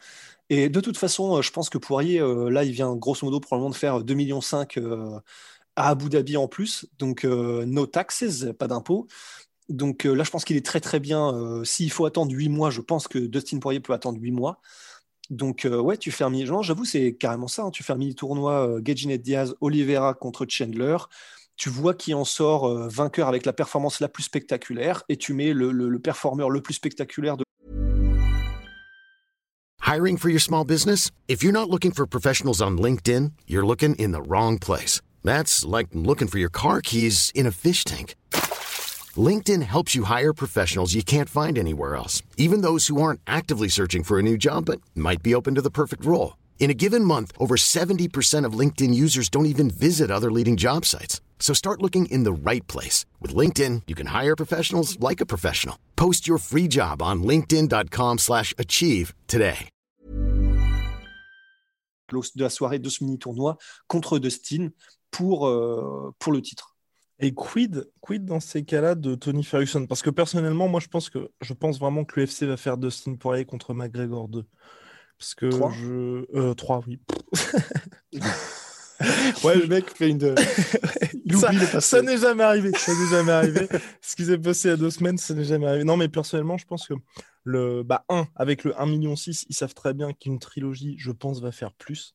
Et 0.50 0.68
de 0.68 0.80
toute 0.80 0.96
façon, 0.96 1.36
euh, 1.38 1.42
je 1.42 1.50
pense 1.52 1.70
que 1.70 1.78
Poirier, 1.78 2.20
euh, 2.20 2.50
là, 2.50 2.64
il 2.64 2.72
vient 2.72 2.94
grosso 2.96 3.26
modo 3.26 3.40
probablement 3.40 3.70
de 3.70 3.74
faire 3.76 4.02
2,5 4.04 4.76
millions 4.76 5.14
euh, 5.16 5.20
à 5.76 5.90
Abu 5.90 6.08
Dhabi 6.08 6.36
en 6.36 6.48
plus. 6.48 6.86
Donc, 6.98 7.24
no 7.24 7.86
taxes, 7.86 8.46
pas 8.58 8.68
d'impôts. 8.68 9.06
Donc 9.68 10.06
euh, 10.06 10.14
là, 10.14 10.24
je 10.24 10.30
pense 10.30 10.44
qu'il 10.44 10.56
est 10.56 10.64
très 10.64 10.80
très 10.80 11.00
bien. 11.00 11.34
Euh, 11.34 11.64
S'il 11.64 11.90
faut 11.90 12.06
attendre 12.06 12.32
8 12.32 12.48
mois, 12.48 12.70
je 12.70 12.80
pense 12.80 13.08
que 13.08 13.18
Dustin 13.18 13.58
Poirier 13.58 13.80
peut 13.80 13.92
attendre 13.92 14.18
8 14.20 14.30
mois. 14.32 14.60
Donc, 15.30 15.66
euh, 15.66 15.78
ouais, 15.78 15.98
tu 15.98 16.10
fais 16.10 16.24
un 16.24 16.30
mini. 16.30 16.46
J'avoue, 16.62 16.86
c'est 16.86 17.14
carrément 17.14 17.48
ça. 17.48 17.64
hein. 17.64 17.70
Tu 17.70 17.82
fais 17.82 17.92
un 17.92 17.96
mini 17.96 18.14
tournoi 18.14 18.66
euh, 18.66 18.80
Gagin 18.80 19.10
et 19.10 19.18
Diaz, 19.18 19.54
Oliveira 19.60 20.14
contre 20.14 20.46
Chandler 20.48 20.96
tu 21.58 21.70
vois 21.70 21.92
qui 21.92 22.14
en 22.14 22.24
sort 22.24 22.68
euh, 22.68 22.88
vainqueur 22.88 23.26
avec 23.26 23.44
la 23.44 23.52
performance 23.52 23.98
la 24.00 24.08
plus 24.08 24.22
spectaculaire 24.22 25.02
et 25.08 25.16
tu 25.16 25.34
mets 25.34 25.52
le, 25.52 25.72
le, 25.72 25.88
le 25.88 25.98
performeur 25.98 26.50
le 26.50 26.62
plus 26.62 26.74
spectaculaire 26.74 27.36
de 27.36 27.42
Hiring 29.84 30.18
for 30.18 30.28
your 30.28 30.40
small 30.40 30.64
business? 30.64 31.10
If 31.28 31.42
you're 31.42 31.52
not 31.52 31.68
looking 31.68 31.92
for 31.92 32.06
professionals 32.06 32.60
on 32.62 32.76
LinkedIn, 32.78 33.32
you're 33.48 33.66
looking 33.66 33.94
in 33.96 34.12
the 34.12 34.22
wrong 34.22 34.58
place. 34.58 35.00
That's 35.24 35.64
like 35.64 35.88
looking 35.94 36.28
for 36.28 36.38
your 36.38 36.50
car 36.50 36.80
keys 36.80 37.32
in 37.34 37.46
a 37.46 37.50
fish 37.50 37.84
tank. 37.84 38.14
LinkedIn 39.16 39.62
helps 39.62 39.94
you 39.94 40.04
hire 40.04 40.34
professionals 40.34 40.94
you 40.94 41.02
can't 41.02 41.30
find 41.30 41.58
anywhere 41.58 41.96
else, 41.96 42.22
even 42.36 42.60
those 42.60 42.88
who 42.88 43.00
aren't 43.00 43.22
actively 43.26 43.68
searching 43.68 44.04
for 44.04 44.18
a 44.18 44.22
new 44.22 44.36
job 44.36 44.66
but 44.66 44.82
might 44.94 45.22
be 45.22 45.34
open 45.34 45.54
to 45.54 45.62
the 45.62 45.70
perfect 45.70 46.04
role. 46.04 46.36
In 46.60 46.70
a 46.70 46.74
given 46.74 47.02
month, 47.02 47.32
over 47.40 47.56
70% 47.56 48.44
of 48.44 48.52
LinkedIn 48.52 48.92
users 48.92 49.30
don't 49.30 49.46
even 49.46 49.70
visit 49.70 50.10
other 50.10 50.30
leading 50.30 50.58
job 50.58 50.84
sites. 50.84 51.22
So 51.38 51.54
start 51.54 51.80
looking 51.80 52.06
in 52.10 52.24
the 52.24 52.50
right 52.50 52.66
place. 52.66 53.06
With 53.22 53.34
LinkedIn, 53.34 53.82
you 53.86 53.94
can 53.94 54.08
hire 54.08 54.36
professionals 54.36 55.00
like 55.00 55.22
a 55.22 55.26
professional. 55.26 55.78
Post 55.96 56.28
your 56.28 56.38
free 56.38 56.68
job 56.68 57.00
on 57.00 57.22
linkedin.com 57.22 58.18
slash 58.18 58.52
achieve 58.58 59.14
today. 59.26 59.70
de 62.10 62.42
la 62.42 62.48
soirée 62.48 62.78
de 62.78 62.88
ce 62.88 63.04
mini 63.04 63.18
tournoi 63.18 63.58
contre 63.86 64.18
Dustin 64.18 64.70
pour, 65.10 65.46
euh, 65.46 66.14
pour 66.18 66.32
le 66.32 66.40
titre. 66.40 66.77
Et 67.20 67.34
quid, 67.34 67.90
quid 68.00 68.24
dans 68.24 68.40
ces 68.40 68.64
cas-là 68.64 68.94
de 68.94 69.14
Tony 69.16 69.42
Ferguson? 69.42 69.86
Parce 69.86 70.02
que 70.02 70.10
personnellement, 70.10 70.68
moi, 70.68 70.80
je 70.80 70.86
pense 70.86 71.10
que 71.10 71.30
je 71.40 71.52
pense 71.52 71.80
vraiment 71.80 72.04
que 72.04 72.20
l'UFC 72.20 72.44
va 72.44 72.56
faire 72.56 72.78
Dustin 72.78 73.16
Poirier 73.16 73.44
contre 73.44 73.74
McGregor 73.74 74.28
2. 74.28 74.44
Parce 75.18 75.34
que 75.34 75.46
Trois? 75.46 75.72
je. 75.72 76.24
Euh, 76.36 76.54
3, 76.54 76.84
oui. 76.86 77.00
ouais, 79.44 79.56
le 79.56 79.66
mec 79.66 79.90
fait 79.90 80.10
une. 80.10 80.34
Il 81.24 81.36
ça 81.36 82.02
n'est 82.02 82.18
jamais 82.18 82.44
arrivé. 82.44 82.70
Ça 82.76 82.92
n'est 82.92 83.10
jamais 83.10 83.32
arrivé. 83.32 83.68
Ce 84.00 84.14
qui 84.14 84.24
s'est 84.24 84.38
passé 84.38 84.68
il 84.68 84.70
y 84.70 84.74
a 84.74 84.76
deux 84.76 84.90
semaines, 84.90 85.18
ça 85.18 85.34
n'est 85.34 85.44
jamais 85.44 85.66
arrivé. 85.66 85.84
Non, 85.84 85.96
mais 85.96 86.08
personnellement, 86.08 86.56
je 86.56 86.66
pense 86.66 86.86
que 86.86 86.94
le. 87.42 87.82
Bah, 87.82 88.04
1, 88.08 88.28
avec 88.36 88.62
le 88.62 88.72
1,6 88.72 88.90
million, 88.90 89.14
ils 89.14 89.54
savent 89.54 89.74
très 89.74 89.92
bien 89.92 90.12
qu'une 90.12 90.38
trilogie, 90.38 90.94
je 90.98 91.10
pense, 91.10 91.40
va 91.40 91.50
faire 91.50 91.72
plus. 91.72 92.14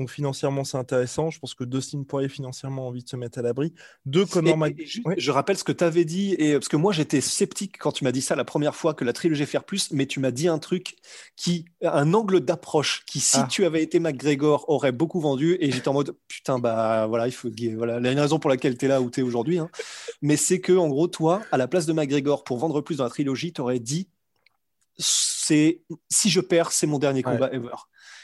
Donc 0.00 0.10
financièrement, 0.10 0.64
c'est 0.64 0.78
intéressant. 0.78 1.28
Je 1.28 1.38
pense 1.38 1.52
que 1.54 1.62
Dustin 1.62 2.02
Poirier 2.04 2.30
financièrement 2.30 2.84
a 2.84 2.88
envie 2.88 3.04
de 3.04 3.08
se 3.08 3.16
mettre 3.16 3.38
à 3.38 3.42
l'abri. 3.42 3.74
Deux, 4.06 4.24
Conor 4.24 4.54
Et- 4.54 4.56
Mc- 4.56 4.74
et 4.80 4.86
juste, 4.86 5.06
Ouais. 5.06 5.14
Je 5.18 5.30
rappelle 5.30 5.58
ce 5.58 5.62
que 5.64 5.72
tu 5.72 5.84
avais 5.84 6.06
dit, 6.06 6.34
et, 6.38 6.54
parce 6.54 6.68
que 6.68 6.76
moi 6.76 6.92
j'étais 6.94 7.20
sceptique 7.20 7.76
quand 7.78 7.92
tu 7.92 8.02
m'as 8.04 8.12
dit 8.12 8.22
ça 8.22 8.34
la 8.34 8.44
première 8.46 8.74
fois 8.74 8.94
que 8.94 9.04
la 9.04 9.12
trilogie 9.12 9.44
faire 9.44 9.64
plus, 9.64 9.90
mais 9.92 10.06
tu 10.06 10.18
m'as 10.18 10.30
dit 10.30 10.48
un 10.48 10.58
truc 10.58 10.96
qui, 11.36 11.66
un 11.82 12.14
angle 12.14 12.40
d'approche 12.40 13.04
qui, 13.06 13.20
si 13.20 13.36
Ah. 13.40 13.46
tu 13.50 13.66
avais 13.66 13.82
été 13.82 14.00
McGregor, 14.00 14.64
aurait 14.70 14.92
beaucoup 14.92 15.20
vendu. 15.20 15.58
Et 15.60 15.70
j'étais 15.70 15.88
en 15.88 15.92
mode 15.92 16.16
putain, 16.28 16.58
bah 16.58 17.06
voilà, 17.06 17.28
il 17.28 17.32
faut 17.32 17.50
voilà, 17.76 17.98
il 17.98 18.04
y 18.06 18.08
a 18.08 18.12
une 18.12 18.20
raison 18.20 18.38
pour 18.38 18.48
laquelle 18.48 18.78
tu 18.78 18.86
es 18.86 18.88
là 18.88 19.02
où 19.02 19.10
tu 19.10 19.20
es 19.20 19.22
aujourd'hui. 19.22 19.58
hein. 19.58 19.68
Mais 20.22 20.36
c'est 20.38 20.60
que, 20.60 20.72
en 20.72 20.88
gros, 20.88 21.08
toi, 21.08 21.42
à 21.52 21.58
la 21.58 21.68
place 21.68 21.84
de 21.84 21.92
McGregor, 21.92 22.42
pour 22.44 22.56
vendre 22.56 22.80
plus 22.80 22.96
dans 22.96 23.04
la 23.04 23.10
trilogie, 23.10 23.52
tu 23.52 23.60
aurais 23.60 23.80
dit 23.80 24.08
c'est 24.98 25.82
si 26.08 26.30
je 26.30 26.40
perds, 26.40 26.72
c'est 26.72 26.86
mon 26.86 26.98
dernier 26.98 27.24
Ouais. 27.24 27.32
combat 27.32 27.52
ever. 27.52 27.68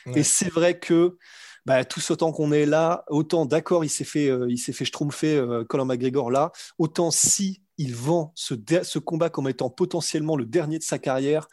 Ouais. 0.06 0.21
Et 0.21 0.23
c'est 0.23 0.49
vrai 0.50 0.78
que 0.78 1.16
bah, 1.66 1.85
tous 1.85 2.12
autant 2.12 2.30
qu'on 2.30 2.52
est 2.52 2.64
là, 2.64 3.04
autant 3.08 3.44
d'accord, 3.44 3.85
il 3.85 3.88
s'est 3.88 4.04
fait, 4.04 4.28
euh, 4.28 4.46
il 4.49 4.56
s'est 4.56 4.73
fait 4.73 4.85
schtroumpfer 4.85 5.37
euh, 5.37 5.64
Conor 5.64 5.85
McGregor 5.85 6.30
là, 6.30 6.52
autant 6.78 7.11
si 7.11 7.61
il 7.76 7.92
vend 7.92 8.32
ce, 8.37 8.54
combat 9.00 9.30
comme 9.30 9.49
étant 9.49 9.68
potentiellement 9.68 10.37
le 10.37 10.46
dernier 10.46 10.78
de 10.78 10.85
sa 10.85 11.00
carrière, 11.00 11.49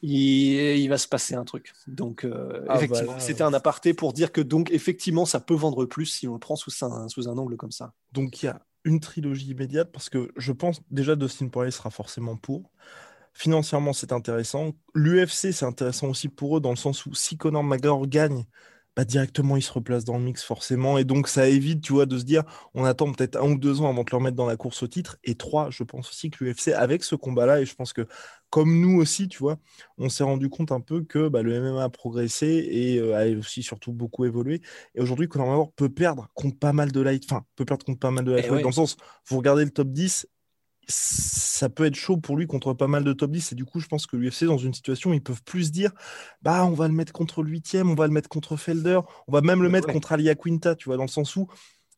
il, 0.00 0.78
il 0.78 0.88
va 0.88 0.96
se 0.96 1.08
passer 1.08 1.34
un 1.34 1.44
truc. 1.44 1.72
Donc 1.88 2.24
euh, 2.24 2.64
Ah, 2.68 2.76
effectivement, 2.76 3.14
bah 3.14 3.18
c'était 3.20 3.42
un 3.42 3.52
aparté 3.52 3.94
pour 3.94 4.12
dire 4.12 4.30
que 4.30 4.40
donc 4.40 4.70
effectivement, 4.70 5.26
ça 5.26 5.40
peut 5.40 5.54
vendre 5.54 5.86
plus 5.86 6.06
si 6.06 6.28
on 6.28 6.34
le 6.34 6.38
prend 6.38 6.54
sous 6.54 6.72
un, 6.84 7.08
sous 7.08 7.28
un 7.28 7.36
angle 7.36 7.56
comme 7.56 7.72
ça. 7.72 7.92
Donc 8.12 8.44
il 8.44 8.46
y 8.46 8.48
a 8.48 8.62
une 8.84 9.00
trilogie 9.00 9.50
immédiate 9.50 9.90
parce 9.90 10.08
que 10.08 10.30
je 10.36 10.52
pense 10.52 10.82
déjà 10.92 11.16
Dustin 11.16 11.48
Poirier 11.48 11.72
sera 11.72 11.90
forcément 11.90 12.36
pour. 12.36 12.70
Financièrement, 13.32 13.92
c'est 13.92 14.12
intéressant. 14.12 14.72
L'UFC, 14.94 15.52
c'est 15.52 15.64
intéressant 15.64 16.08
aussi 16.08 16.28
pour 16.28 16.56
eux 16.56 16.60
dans 16.60 16.70
le 16.70 16.76
sens 16.76 17.06
où 17.06 17.14
si 17.14 17.36
Conor 17.36 17.64
McGregor 17.64 18.06
gagne, 18.06 18.44
bah, 19.00 19.06
directement 19.06 19.56
il 19.56 19.62
se 19.62 19.72
replace 19.72 20.04
dans 20.04 20.18
le 20.18 20.24
mix 20.24 20.42
forcément. 20.42 20.98
Et 20.98 21.04
donc 21.04 21.26
ça 21.26 21.48
évite, 21.48 21.80
tu 21.80 21.94
vois, 21.94 22.04
de 22.04 22.18
se 22.18 22.24
dire 22.24 22.42
on 22.74 22.84
attend 22.84 23.10
peut-être 23.10 23.36
un 23.36 23.52
ou 23.52 23.56
deux 23.56 23.80
ans 23.80 23.88
avant 23.88 24.04
de 24.04 24.10
le 24.10 24.16
remettre 24.18 24.36
dans 24.36 24.44
la 24.44 24.58
course 24.58 24.82
au 24.82 24.88
titre. 24.88 25.16
Et 25.24 25.36
trois, 25.36 25.70
je 25.70 25.84
pense 25.84 26.10
aussi 26.10 26.28
que 26.28 26.44
l'UFC, 26.44 26.74
avec 26.74 27.02
ce 27.02 27.14
combat-là, 27.14 27.62
et 27.62 27.64
je 27.64 27.74
pense 27.74 27.94
que 27.94 28.06
comme 28.50 28.78
nous 28.78 29.00
aussi, 29.00 29.28
tu 29.28 29.38
vois, 29.38 29.56
on 29.96 30.10
s'est 30.10 30.24
rendu 30.24 30.50
compte 30.50 30.70
un 30.70 30.80
peu 30.80 31.02
que 31.02 31.28
bah, 31.28 31.40
le 31.40 31.58
MMA 31.58 31.84
a 31.84 31.88
progressé 31.88 32.46
et 32.70 32.98
euh, 32.98 33.16
a 33.16 33.38
aussi 33.38 33.62
surtout 33.62 33.92
beaucoup 33.94 34.26
évolué. 34.26 34.60
Et 34.94 35.00
aujourd'hui, 35.00 35.28
Conor 35.28 35.46
McGregor 35.46 35.72
peut 35.72 35.88
perdre 35.88 36.28
contre 36.34 36.58
pas 36.58 36.74
mal 36.74 36.92
de 36.92 37.00
light, 37.00 37.24
enfin, 37.24 37.46
peut 37.56 37.64
perdre 37.64 37.86
contre 37.86 38.00
pas 38.00 38.10
mal 38.10 38.26
de 38.26 38.32
lightweight. 38.32 38.56
ouais. 38.56 38.62
Dans 38.62 38.68
le 38.68 38.74
sens, 38.74 38.98
vous 39.28 39.38
regardez 39.38 39.64
le 39.64 39.70
top 39.70 39.88
10, 39.88 40.26
ça 40.88 41.68
peut 41.68 41.84
être 41.84 41.94
chaud 41.94 42.16
pour 42.16 42.36
lui 42.36 42.46
contre 42.46 42.72
pas 42.74 42.86
mal 42.88 43.04
de 43.04 43.12
top 43.12 43.30
10. 43.30 43.52
Et 43.52 43.54
du 43.54 43.64
coup, 43.64 43.80
je 43.80 43.86
pense 43.86 44.06
que 44.06 44.16
l'UFC, 44.16 44.44
dans 44.44 44.58
une 44.58 44.74
situation, 44.74 45.12
ils 45.12 45.22
peuvent 45.22 45.42
plus 45.44 45.70
dire, 45.70 45.92
bah, 46.42 46.64
on 46.64 46.72
va 46.72 46.88
le 46.88 46.94
mettre 46.94 47.12
contre 47.12 47.42
le 47.42 47.50
huitième, 47.50 47.90
on 47.90 47.94
va 47.94 48.06
le 48.06 48.12
mettre 48.12 48.28
contre 48.28 48.56
Felder, 48.56 49.00
on 49.28 49.32
va 49.32 49.40
même 49.40 49.60
le 49.60 49.66
Ouais, 49.68 49.72
mettre 49.72 49.88
ouais. 49.88 49.92
contre 49.94 50.12
Alia 50.12 50.34
Quinta, 50.34 50.74
tu 50.74 50.86
vois, 50.86 50.96
dans 50.96 51.04
le 51.04 51.08
sens 51.08 51.36
où 51.36 51.46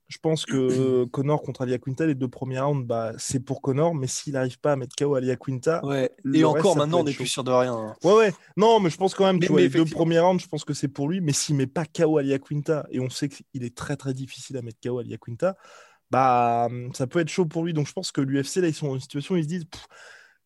je 0.08 0.18
pense 0.20 0.44
que 0.44 1.04
Connor 1.10 1.40
contre 1.42 1.62
Alia 1.62 1.78
Quinta, 1.78 2.04
les 2.04 2.14
deux 2.14 2.28
premiers 2.28 2.58
rounds, 2.60 2.86
bah, 2.86 3.12
c'est 3.16 3.40
pour 3.40 3.62
Connor, 3.62 3.94
mais 3.94 4.06
s'il 4.06 4.34
n'arrive 4.34 4.58
pas 4.58 4.72
à 4.72 4.76
mettre 4.76 4.94
KO 4.94 5.14
Alia 5.14 5.36
Quinta, 5.36 5.82
Ouais. 5.86 6.10
Et 6.34 6.44
encore 6.44 6.76
maintenant, 6.76 7.00
on 7.00 7.04
n'est 7.04 7.14
plus 7.14 7.26
sûr 7.26 7.44
de 7.44 7.50
rien. 7.50 7.72
hein. 7.74 7.94
Ouais, 8.04 8.14
ouais. 8.14 8.34
Non, 8.58 8.78
mais 8.80 8.90
je 8.90 8.98
pense 8.98 9.14
quand 9.14 9.24
même, 9.24 9.36
Mais- 9.36 9.46
tu 9.46 9.52
vois, 9.52 9.62
mais 9.62 9.68
les 9.68 9.70
deux 9.70 9.86
premiers 9.86 10.18
rounds, 10.18 10.42
je 10.42 10.48
pense 10.48 10.64
que 10.66 10.74
c'est 10.74 10.88
pour 10.88 11.08
lui. 11.08 11.20
Mais 11.22 11.32
s'il 11.32 11.54
met 11.56 11.66
pas 11.66 11.86
KO 11.86 12.18
Alia 12.18 12.38
Quinta, 12.38 12.86
et 12.90 13.00
on 13.00 13.08
sait 13.08 13.30
qu'il 13.30 13.64
est 13.64 13.74
très 13.74 13.96
très 13.96 14.12
difficile 14.12 14.58
à 14.58 14.62
mettre 14.62 14.80
KO 14.82 14.98
Alia 14.98 15.16
Quinta, 15.16 15.56
bah 16.12 16.68
ça 16.92 17.06
peut 17.06 17.20
être 17.20 17.30
chaud 17.30 17.46
pour 17.46 17.64
lui. 17.64 17.72
Donc 17.72 17.88
je 17.88 17.92
pense 17.94 18.12
que 18.12 18.20
l'UFC, 18.20 18.56
là, 18.60 18.68
ils 18.68 18.74
sont 18.74 18.88
dans 18.88 18.94
une 18.94 19.00
situation 19.00 19.34
où 19.34 19.38
ils 19.38 19.44
se 19.44 19.48
disent 19.48 19.64
Pff, 19.64 19.86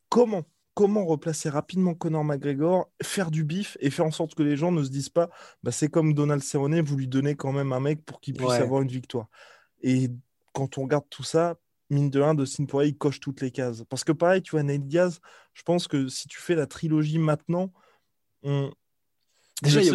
comment 0.08 0.44
Comment 0.74 1.06
replacer 1.06 1.48
rapidement 1.48 1.94
Conor 1.94 2.22
McGregor, 2.22 2.90
faire 3.02 3.30
du 3.30 3.44
bif 3.44 3.78
et 3.80 3.88
faire 3.88 4.04
en 4.04 4.10
sorte 4.10 4.34
que 4.34 4.42
les 4.42 4.58
gens 4.58 4.72
ne 4.72 4.84
se 4.84 4.90
disent 4.90 5.08
pas, 5.08 5.30
bah, 5.62 5.72
c'est 5.72 5.88
comme 5.88 6.12
Donald 6.12 6.42
Cerrone, 6.42 6.82
vous 6.82 6.98
lui 6.98 7.08
donnez 7.08 7.34
quand 7.34 7.50
même 7.50 7.72
un 7.72 7.80
mec 7.80 8.04
pour 8.04 8.20
qu'il 8.20 8.34
puisse 8.34 8.50
Ouais. 8.50 8.56
avoir 8.58 8.82
une 8.82 8.88
victoire. 8.88 9.26
Et 9.80 10.10
quand 10.52 10.76
on 10.76 10.82
regarde 10.82 11.06
tout 11.08 11.22
ça, 11.22 11.56
mine 11.88 12.10
de 12.10 12.20
rien, 12.20 12.34
Dustin 12.34 12.66
Poirier, 12.66 12.90
il 12.90 12.98
coche 12.98 13.20
toutes 13.20 13.40
les 13.40 13.50
cases. 13.50 13.84
Parce 13.88 14.04
que 14.04 14.12
pareil, 14.12 14.42
tu 14.42 14.50
vois, 14.50 14.62
Nate 14.64 14.86
Diaz, 14.86 15.20
je 15.54 15.62
pense 15.62 15.88
que 15.88 16.08
si 16.08 16.28
tu 16.28 16.38
fais 16.38 16.54
la 16.54 16.66
trilogie 16.66 17.18
maintenant, 17.18 17.72
on... 18.42 18.70
Déjà, 19.62 19.80
il 19.80 19.86
y 19.86 19.88
a 19.88 19.92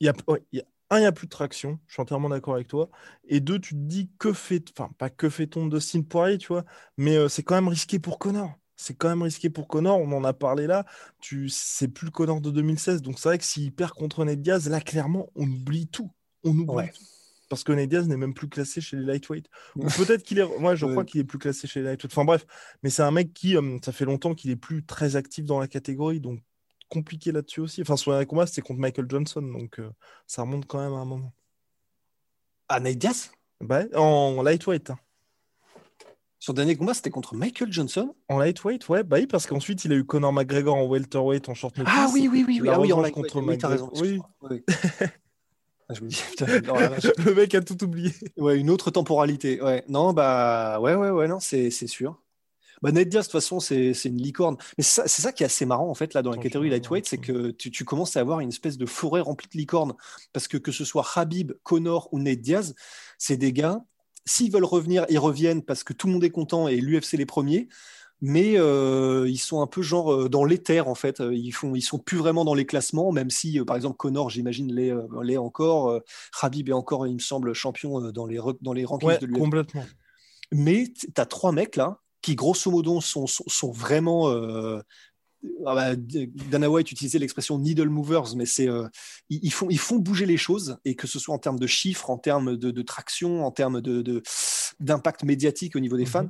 y 0.00 0.08
ouais, 0.28 0.44
y 0.52 0.60
a- 0.60 0.64
un, 0.90 0.98
il 0.98 1.00
n'y 1.00 1.06
a 1.06 1.12
plus 1.12 1.26
de 1.26 1.30
traction, 1.30 1.78
je 1.86 1.92
suis 1.94 2.02
entièrement 2.02 2.28
d'accord 2.30 2.54
avec 2.54 2.68
toi. 2.68 2.88
Et 3.28 3.40
deux, 3.40 3.58
tu 3.58 3.74
te 3.74 3.80
dis 3.80 4.10
que 4.18 4.32
fait, 4.32 4.64
enfin, 4.76 4.90
pas 4.98 5.10
que 5.10 5.28
fait-on 5.28 5.66
de 5.66 5.76
Dustin 5.76 6.02
Poirier, 6.02 6.38
tu 6.38 6.48
vois, 6.48 6.64
mais 6.96 7.16
euh, 7.16 7.28
c'est 7.28 7.42
quand 7.42 7.54
même 7.54 7.68
risqué 7.68 7.98
pour 7.98 8.18
Connor. 8.18 8.54
C'est 8.76 8.94
quand 8.94 9.08
même 9.08 9.22
risqué 9.22 9.50
pour 9.50 9.66
Connor, 9.68 9.98
on 9.98 10.12
en 10.12 10.24
a 10.24 10.32
parlé 10.32 10.66
là. 10.66 10.86
Tu, 11.20 11.48
c'est 11.48 11.88
plus 11.88 12.06
le 12.06 12.10
Connor 12.12 12.40
de 12.40 12.50
2016. 12.50 13.02
Donc 13.02 13.18
c'est 13.18 13.28
vrai 13.28 13.38
que 13.38 13.44
s'il 13.44 13.72
perd 13.74 13.90
contre 13.92 14.24
Nate 14.24 14.40
Diaz, 14.40 14.68
là, 14.68 14.80
clairement, 14.80 15.30
on 15.34 15.46
oublie 15.50 15.88
tout. 15.88 16.10
On 16.44 16.50
oublie 16.56 16.66
Ouais. 16.74 16.92
tout. 16.92 17.04
Parce 17.48 17.64
que 17.64 17.72
Nate 17.72 17.88
Diaz 17.88 18.06
n'est 18.08 18.16
même 18.16 18.34
plus 18.34 18.48
classé 18.48 18.80
chez 18.80 18.96
les 18.96 19.04
lightweight. 19.04 19.48
Ou 19.76 19.90
peut-être 19.90 20.22
qu'il 20.22 20.38
est. 20.38 20.58
Moi, 20.60 20.74
je 20.74 20.86
crois 20.86 21.04
qu'il 21.04 21.20
est 21.20 21.24
plus 21.24 21.38
classé 21.38 21.66
chez 21.66 21.80
les 21.80 21.86
lightweight. 21.86 22.12
Enfin 22.12 22.24
bref, 22.24 22.46
mais 22.82 22.90
c'est 22.90 23.02
un 23.02 23.10
mec 23.10 23.32
qui, 23.32 23.56
euh, 23.56 23.78
ça 23.84 23.90
fait 23.92 24.04
longtemps 24.04 24.34
qu'il 24.34 24.50
est 24.50 24.56
plus 24.56 24.84
très 24.84 25.16
actif 25.16 25.44
dans 25.44 25.58
la 25.58 25.66
catégorie. 25.66 26.20
Donc 26.20 26.40
compliqué 26.88 27.32
là-dessus 27.32 27.60
aussi. 27.60 27.82
Enfin, 27.82 27.96
son 27.96 28.10
dernier 28.10 28.26
combat, 28.26 28.46
c'était 28.46 28.62
contre 28.62 28.80
Michael 28.80 29.06
Johnson. 29.08 29.42
Donc 29.42 29.78
euh, 29.78 29.90
ça 30.26 30.42
remonte 30.42 30.66
quand 30.66 30.78
même 30.78 30.94
à 30.94 30.98
un 30.98 31.04
moment. 31.04 31.32
Ah, 32.68 32.80
Nate 32.80 32.98
Diaz? 32.98 33.30
Bah, 33.60 33.84
en 33.94 34.42
lightweight. 34.42 34.90
hein. 34.90 34.98
Son 36.40 36.52
dernier 36.52 36.76
combat, 36.76 36.94
c'était 36.94 37.10
contre 37.10 37.34
Michael 37.34 37.72
Johnson? 37.72 38.14
En 38.28 38.38
lightweight, 38.38 38.88
ouais, 38.88 39.02
bah 39.02 39.16
oui, 39.18 39.26
parce 39.26 39.46
qu'ensuite 39.46 39.84
il 39.84 39.92
a 39.92 39.96
eu 39.96 40.04
Conor 40.04 40.32
McGregor 40.32 40.76
en 40.76 40.86
welterweight 40.86 41.48
en 41.48 41.54
short 41.54 41.76
notice. 41.76 41.92
Ah 41.96 42.08
oui, 42.12 42.28
oui, 42.30 42.44
oui, 42.46 42.60
oui. 42.62 42.68
Ah 42.72 42.78
oui, 42.78 42.92
en 42.92 43.00
lightweight, 43.00 43.32
contre 43.32 43.44
oui, 43.44 43.58
raison. 43.60 43.90
Oui. 43.94 44.20
Oui. 44.42 44.64
Ah, 45.90 45.94
je 45.94 46.02
me 46.02 46.08
dis, 46.08 46.22
putain, 46.28 46.60
non, 46.60 46.74
vache. 46.74 47.06
Le 47.24 47.34
mec 47.34 47.54
a 47.54 47.62
tout 47.62 47.82
oublié. 47.82 48.12
Ouais, 48.36 48.58
une 48.58 48.68
autre 48.68 48.90
temporalité. 48.90 49.62
Ouais, 49.62 49.84
non, 49.88 50.12
bah, 50.12 50.78
ouais, 50.82 50.94
ouais, 50.94 51.08
ouais, 51.08 51.28
non, 51.28 51.40
c'est 51.40 51.70
sûr. 51.70 52.20
Bah, 52.82 52.92
Ned 52.92 53.08
Diaz, 53.08 53.26
de 53.26 53.32
toute 53.32 53.40
façon, 53.40 53.60
c'est 53.60 53.92
une 54.04 54.20
licorne. 54.22 54.56
Mais 54.76 54.84
c'est 54.84 55.08
ça, 55.08 55.32
qui 55.32 55.42
est 55.42 55.46
assez 55.46 55.66
marrant, 55.66 55.88
en 55.90 55.94
fait, 55.94 56.14
là, 56.14 56.22
dans 56.22 56.30
la 56.30 56.36
catégorie 56.38 56.70
lightweight, 56.70 57.06
c'est 57.06 57.18
que 57.18 57.50
tu, 57.50 57.70
tu 57.70 57.84
commences 57.84 58.16
à 58.16 58.20
avoir 58.20 58.40
une 58.40 58.50
espèce 58.50 58.78
de 58.78 58.86
forêt 58.86 59.20
remplie 59.20 59.48
de 59.52 59.58
licornes. 59.58 59.94
Parce 60.32 60.48
que 60.48 60.56
que 60.56 60.72
ce 60.72 60.84
soit 60.84 61.06
Habib, 61.16 61.52
Connor 61.62 62.08
ou 62.12 62.18
Ned 62.18 62.40
Diaz, 62.40 62.74
c'est 63.18 63.36
des 63.36 63.52
gars, 63.52 63.84
s'ils 64.26 64.52
veulent 64.52 64.64
revenir, 64.64 65.06
ils 65.08 65.18
reviennent 65.18 65.62
parce 65.62 65.84
que 65.84 65.92
tout 65.92 66.06
le 66.06 66.12
monde 66.12 66.24
est 66.24 66.30
content 66.30 66.68
et 66.68 66.76
l'UFC 66.76 67.12
les 67.16 67.26
premiers. 67.26 67.68
Mais 68.20 68.54
euh, 68.58 69.28
ils 69.28 69.38
sont 69.38 69.62
un 69.62 69.68
peu 69.68 69.80
genre 69.80 70.12
euh, 70.12 70.28
dans 70.28 70.44
l'éther 70.44 70.88
en 70.88 70.96
fait. 70.96 71.20
Euh, 71.20 71.32
Ils 71.32 71.52
font, 71.52 71.76
ils 71.76 71.82
sont 71.82 72.00
plus 72.00 72.18
vraiment 72.18 72.44
dans 72.44 72.54
les 72.54 72.66
classements, 72.66 73.12
même 73.12 73.30
si 73.30 73.60
euh, 73.60 73.64
par 73.64 73.76
exemple 73.76 73.96
Connor, 73.96 74.28
j'imagine 74.28 74.74
l'est 74.74 74.92
l'est 75.22 75.36
encore. 75.36 76.00
Habib 76.42 76.68
est 76.68 76.72
encore, 76.72 77.06
il 77.06 77.14
me 77.14 77.20
semble, 77.20 77.52
champion 77.54 78.10
dans 78.10 78.26
les 78.26 78.40
dans 78.60 78.72
les 78.72 78.84
rankings 78.84 79.08
Ouais, 79.08 79.18
de 79.18 79.26
l'UFC. 79.26 79.38
complètement. 79.38 79.86
Mais 80.50 80.92
tu 80.92 81.08
as 81.16 81.26
trois 81.26 81.52
mecs 81.52 81.76
là 81.76 82.00
qui, 82.22 82.34
grosso 82.34 82.70
modo, 82.70 83.00
sont, 83.00 83.26
sont, 83.26 83.44
sont 83.46 83.70
vraiment. 83.72 84.28
euh, 84.30 84.80
ah 85.66 85.74
bah, 85.74 85.94
Dana 85.96 86.68
White 86.68 86.90
utilisait 86.90 87.20
l'expression 87.20 87.58
needle 87.58 87.88
movers, 87.88 88.34
mais 88.34 88.44
c'est 88.44 88.68
euh, 88.68 88.88
ils, 89.30 89.52
font, 89.52 89.68
ils 89.70 89.78
font 89.78 89.96
bouger 89.96 90.26
les 90.26 90.36
choses, 90.36 90.78
et 90.84 90.96
que 90.96 91.06
ce 91.06 91.20
soit 91.20 91.32
en 91.34 91.38
termes 91.38 91.60
de 91.60 91.66
chiffres, 91.68 92.10
en 92.10 92.18
termes 92.18 92.56
de, 92.56 92.72
de 92.72 92.82
traction, 92.82 93.44
en 93.46 93.52
termes 93.52 93.80
de, 93.80 94.22
d'impact 94.80 95.22
médiatique 95.22 95.76
au 95.76 95.80
niveau 95.80 95.96
des 95.96 96.02
Mhm. 96.04 96.08
fans. 96.10 96.28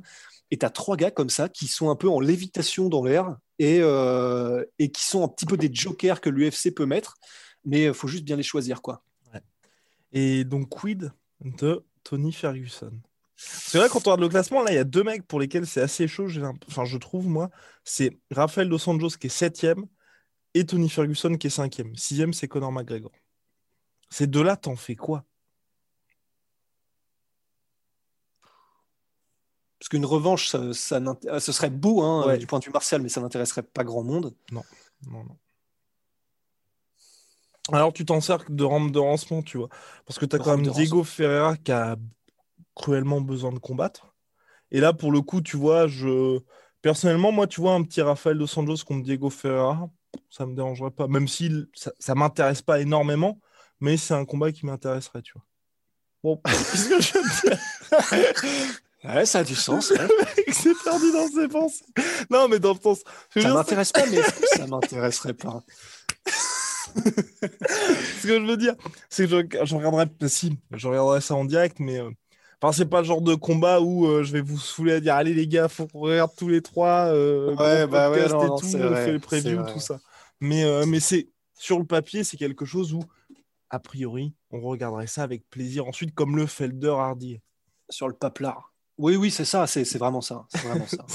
Et 0.51 0.57
tu 0.59 0.65
as 0.65 0.69
trois 0.69 0.95
gars 0.95 1.09
comme 1.11 1.29
ça 1.31 1.49
qui 1.49 1.67
sont 1.67 1.89
un 1.89 1.95
peu 1.95 2.07
en 2.09 2.19
lévitation 2.19 2.87
dans 2.89 3.03
l'air 3.03 3.35
et, 3.57 3.79
euh, 3.81 4.63
et 4.77 4.91
qui 4.91 5.03
sont 5.03 5.23
un 5.23 5.27
petit 5.27 5.45
peu 5.47 5.57
des 5.57 5.71
jokers 5.73 6.21
que 6.21 6.29
l'UFC 6.29 6.71
peut 6.71 6.85
mettre, 6.85 7.15
mais 7.65 7.85
il 7.85 7.93
faut 7.95 8.07
juste 8.07 8.23
bien 8.25 8.35
les 8.35 8.43
choisir. 8.43 8.81
quoi. 8.83 9.03
Et 10.11 10.43
donc, 10.43 10.69
quid 10.69 11.11
de 11.43 11.83
Tony 12.03 12.31
Ferguson? 12.31 12.93
C'est 13.41 13.77
vrai, 13.77 13.87
quand 13.87 13.99
on 13.99 14.11
regarde 14.11 14.19
le 14.19 14.27
classement, 14.27 14.63
là, 14.63 14.71
il 14.71 14.75
y 14.75 14.79
a 14.79 14.83
deux 14.83 15.03
mecs 15.03 15.25
pour 15.25 15.39
lesquels 15.39 15.65
c'est 15.65 15.79
assez 15.79 16.09
chaud, 16.09 16.27
enfin, 16.67 16.83
je 16.83 16.97
trouve, 16.97 17.27
moi. 17.27 17.49
C'est 17.85 18.19
Rafael 18.31 18.67
Dos 18.67 18.89
Anjos 18.89 19.11
qui 19.17 19.27
est 19.27 19.29
septième 19.29 19.85
et 20.53 20.65
Tony 20.65 20.89
Ferguson 20.89 21.37
qui 21.37 21.47
est 21.47 21.51
cinquième. 21.51 21.95
Sixième, 21.95 22.33
c'est 22.33 22.49
Conor 22.49 22.73
McGregor. 22.73 23.11
Ces 24.09 24.27
deux-là, 24.27 24.57
t'en 24.57 24.75
fais 24.75 24.95
quoi? 24.97 25.23
Parce 29.79 29.87
qu'une 29.87 30.05
revanche, 30.05 30.49
ça, 30.49 30.99
ah, 31.29 31.39
ce 31.39 31.51
serait 31.53 31.69
beau 31.69 32.01
hein, 32.01 32.27
Ouais. 32.27 32.37
du 32.37 32.45
point 32.45 32.59
de 32.59 32.65
vue 32.65 32.71
martial, 32.71 33.01
mais 33.01 33.07
ça 33.07 33.21
n'intéresserait 33.21 33.63
pas 33.63 33.85
grand 33.85 34.03
monde. 34.03 34.35
Non, 34.51 34.63
non. 35.07 35.25
Alors, 37.71 37.93
tu 37.93 38.03
t'en 38.03 38.19
sers 38.19 38.43
de 38.49 38.63
rampe 38.65 38.91
de 38.91 38.99
lancement, 38.99 39.41
tu 39.43 39.57
vois. 39.57 39.69
Parce 40.05 40.19
que 40.19 40.25
tu 40.25 40.35
as 40.35 40.39
quand 40.39 40.57
même 40.57 40.67
Diego 40.67 41.05
Ferreira 41.05 41.55
qui 41.55 41.71
a 41.71 41.95
cruellement 42.75 43.21
besoin 43.21 43.51
de 43.51 43.59
combattre. 43.59 44.13
Et 44.71 44.79
là, 44.79 44.93
pour 44.93 45.11
le 45.11 45.21
coup, 45.21 45.41
tu 45.41 45.57
vois, 45.57 45.87
je... 45.87 46.39
personnellement, 46.81 47.31
moi, 47.31 47.47
tu 47.47 47.61
vois, 47.61 47.73
un 47.73 47.83
petit 47.83 48.01
Rafael 48.01 48.37
Dos 48.37 48.59
Anjos 48.59 48.83
contre 48.85 49.03
Diego 49.03 49.29
Ferreira, 49.29 49.89
ça 50.29 50.45
me 50.45 50.55
dérangerait 50.55 50.91
pas. 50.91 51.07
Même 51.07 51.27
si 51.27 51.51
ça, 51.73 51.91
ça 51.99 52.15
m'intéresse 52.15 52.61
pas 52.61 52.79
énormément, 52.79 53.39
mais 53.79 53.97
c'est 53.97 54.13
un 54.13 54.25
combat 54.25 54.51
qui 54.51 54.65
m'intéresserait, 54.65 55.21
tu 55.21 55.33
vois. 55.33 55.45
Bon, 56.23 56.41
qu'est-ce 56.45 56.89
que 56.89 57.01
je 57.01 57.13
veux 57.13 57.23
te 57.23 57.47
dire? 57.47 57.57
Ouais, 59.03 59.25
ça 59.25 59.39
a 59.39 59.43
du 59.43 59.55
sens. 59.55 59.87
s'est 59.87 60.73
perdu 60.83 61.11
dans 61.11 61.27
ses 61.27 61.47
pensées. 61.47 61.85
Non, 62.29 62.47
mais 62.49 62.59
dans 62.59 62.73
le 62.73 62.79
sens. 62.79 62.99
ça 63.33 63.53
m'intéresse 63.53 63.91
pas, 63.91 64.05
mais 64.05 64.21
ça 64.57 64.67
m'intéresserait 64.67 65.33
pas 65.33 65.63
Ce 66.25 68.27
que 68.27 68.39
je 68.39 68.45
veux 68.45 68.57
dire, 68.57 68.75
c'est 69.09 69.27
que 69.27 69.29
je, 69.29 69.65
je 69.65 69.75
regarderai, 69.75 70.05
si, 70.27 70.57
je 70.71 70.87
regarderai 70.87 71.21
ça 71.21 71.35
en 71.35 71.45
direct, 71.45 71.79
mais 71.79 71.99
euh, 71.99 72.09
enfin, 72.61 72.71
c'est 72.71 72.85
pas 72.85 72.99
le 73.01 73.05
genre 73.07 73.21
de 73.21 73.35
combat 73.35 73.81
où 73.81 74.05
euh, 74.07 74.23
je 74.23 74.31
vais 74.31 74.41
vous 74.41 74.57
saouler 74.57 74.93
à 74.93 74.99
dire 74.99 75.15
allez 75.15 75.33
les 75.33 75.47
gars, 75.47 75.67
faut 75.67 75.87
qu'on 75.87 75.99
regarde 75.99 76.31
tous 76.37 76.49
les 76.49 76.61
trois, 76.61 77.07
euh, 77.13 77.55
Ouais, 77.55 77.87
bah 77.87 78.09
ouais, 78.09 78.17
podcast 78.19 78.33
non, 78.35 78.43
et 78.43 78.47
non, 78.47 78.57
tout, 78.57 78.65
on 78.75 78.89
vrai, 78.89 79.05
fait 79.05 79.19
previews, 79.19 79.61
vrai. 79.61 79.73
tout 79.73 79.79
ça. 79.79 79.99
Mais, 80.39 80.63
euh, 80.63 80.85
mais 80.85 80.99
c'est 80.99 81.29
sur 81.53 81.79
le 81.79 81.85
papier, 81.85 82.23
c'est 82.23 82.37
quelque 82.37 82.65
chose 82.65 82.93
où, 82.93 83.01
a 83.69 83.79
priori, 83.79 84.33
on 84.51 84.61
regarderait 84.61 85.07
ça 85.07 85.23
avec 85.23 85.49
plaisir. 85.49 85.85
Ensuite, 85.85 86.13
comme 86.15 86.35
le 86.35 86.45
Felder 86.45 86.95
Hardy. 86.97 87.39
Sur 87.89 88.07
le 88.07 88.13
paplard. 88.13 88.73
Oui, 88.97 89.15
oui, 89.15 89.31
c'est 89.31 89.45
ça, 89.45 89.65
c'est 89.67 89.83
c'est 89.85 89.97
vraiment 89.97 90.21
ça. 90.21 90.45
C'est 90.49 90.61
vraiment 90.67 90.85
ça. 90.87 91.05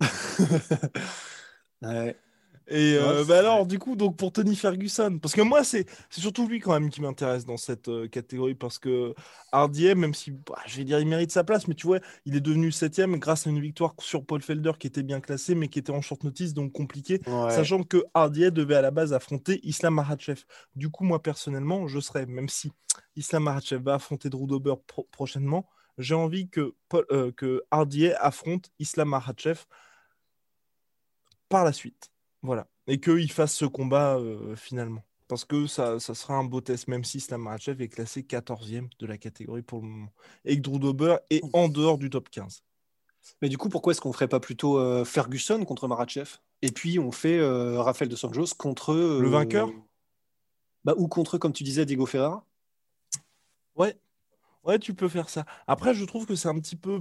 Ouais. 1.82 2.16
Et 2.68 2.96
euh, 2.98 3.24
bah 3.24 3.38
alors, 3.38 3.64
du 3.64 3.78
coup, 3.78 3.94
donc 3.94 4.16
pour 4.16 4.32
Tony 4.32 4.56
Ferguson, 4.56 5.20
parce 5.22 5.34
que 5.34 5.40
moi, 5.40 5.62
c'est 5.62 5.86
surtout 6.10 6.48
lui 6.48 6.58
quand 6.58 6.72
même 6.72 6.90
qui 6.90 7.00
m'intéresse 7.00 7.44
dans 7.44 7.56
cette 7.56 7.86
euh, 7.86 8.08
catégorie, 8.08 8.56
parce 8.56 8.80
que 8.80 9.14
Hardy, 9.52 9.94
même 9.94 10.14
si, 10.14 10.32
bah, 10.32 10.58
je 10.66 10.78
vais 10.78 10.84
dire, 10.84 10.98
il 10.98 11.06
mérite 11.06 11.30
sa 11.30 11.44
place, 11.44 11.68
mais 11.68 11.74
tu 11.74 11.86
vois, 11.86 12.00
il 12.24 12.34
est 12.34 12.40
devenu 12.40 12.72
septième 12.72 13.18
grâce 13.18 13.46
à 13.46 13.50
une 13.50 13.60
victoire 13.60 13.94
sur 14.00 14.26
Paul 14.26 14.42
Felder 14.42 14.72
qui 14.80 14.88
était 14.88 15.04
bien 15.04 15.20
classé, 15.20 15.54
mais 15.54 15.68
qui 15.68 15.78
était 15.78 15.92
en 15.92 16.00
short 16.00 16.24
notice, 16.24 16.54
donc 16.54 16.72
compliqué, 16.72 17.20
Ouais. 17.28 17.50
sachant 17.52 17.84
que 17.84 18.02
Hardy 18.14 18.50
devait 18.50 18.74
à 18.74 18.82
la 18.82 18.90
base 18.90 19.12
affronter 19.12 19.60
Islam 19.62 19.94
Makhachev. 19.94 20.42
Du 20.74 20.90
coup, 20.90 21.04
moi, 21.04 21.22
personnellement, 21.22 21.86
je 21.86 22.00
serais, 22.00 22.26
même 22.26 22.48
si 22.48 22.72
Islam 23.14 23.44
Makhachev 23.44 23.80
va 23.80 23.94
affronter 23.94 24.28
Drew 24.28 24.48
Dober 24.48 24.74
pro- 24.88 25.06
prochainement, 25.12 25.68
j'ai 25.98 26.16
envie 26.16 26.48
que, 26.48 26.74
Paul, 26.88 27.06
euh, 27.12 27.30
que 27.30 27.62
Hardy 27.70 28.08
affronte 28.10 28.70
Islam 28.80 29.10
Makhachev 29.10 29.60
par 31.48 31.64
la 31.64 31.72
suite. 31.72 32.10
Voilà. 32.46 32.66
Et 32.86 33.00
qu'il 33.00 33.30
fasse 33.32 33.54
ce 33.54 33.64
combat 33.64 34.16
euh, 34.16 34.54
finalement. 34.56 35.02
Parce 35.28 35.44
que 35.44 35.66
ça, 35.66 35.98
ça 35.98 36.14
sera 36.14 36.34
un 36.34 36.44
beau 36.44 36.60
test, 36.60 36.86
même 36.86 37.02
si 37.02 37.18
Islam 37.18 37.42
Makhachev 37.42 37.82
est 37.82 37.88
classé 37.88 38.22
14e 38.22 38.88
de 39.00 39.06
la 39.06 39.18
catégorie 39.18 39.62
pour 39.62 39.80
le 39.82 39.88
moment. 39.88 40.12
Et 40.44 40.56
que 40.56 40.62
Drew 40.62 40.78
Dober 40.78 41.16
est 41.30 41.42
en 41.52 41.68
dehors 41.68 41.98
du 41.98 42.08
top 42.10 42.30
15. 42.30 42.62
Mais 43.42 43.48
du 43.48 43.58
coup, 43.58 43.68
pourquoi 43.68 43.90
est-ce 43.90 44.00
qu'on 44.00 44.12
ferait 44.12 44.28
pas 44.28 44.38
plutôt 44.38 44.78
euh, 44.78 45.04
Ferguson 45.04 45.64
contre 45.64 45.88
Marachev? 45.88 46.36
Et 46.62 46.70
puis 46.70 47.00
on 47.00 47.10
fait 47.10 47.38
euh, 47.38 47.82
Rafael 47.82 48.08
Dos 48.08 48.24
Anjos 48.24 48.54
contre. 48.56 48.92
euh, 48.92 49.20
Le 49.20 49.28
vainqueur? 49.28 49.68
Bah, 50.84 50.94
Ou 50.96 51.08
contre, 51.08 51.36
comme 51.38 51.52
tu 51.52 51.64
disais, 51.64 51.84
Diego 51.84 52.06
Ferreira? 52.06 52.46
Ouais. 53.74 53.98
Ouais, 54.62 54.78
tu 54.78 54.94
peux 54.94 55.08
faire 55.08 55.28
ça. 55.28 55.44
Après, 55.66 55.92
je 55.94 56.04
trouve 56.04 56.26
que 56.26 56.36
c'est 56.36 56.48
un 56.48 56.58
petit 56.60 56.76
peu. 56.76 57.00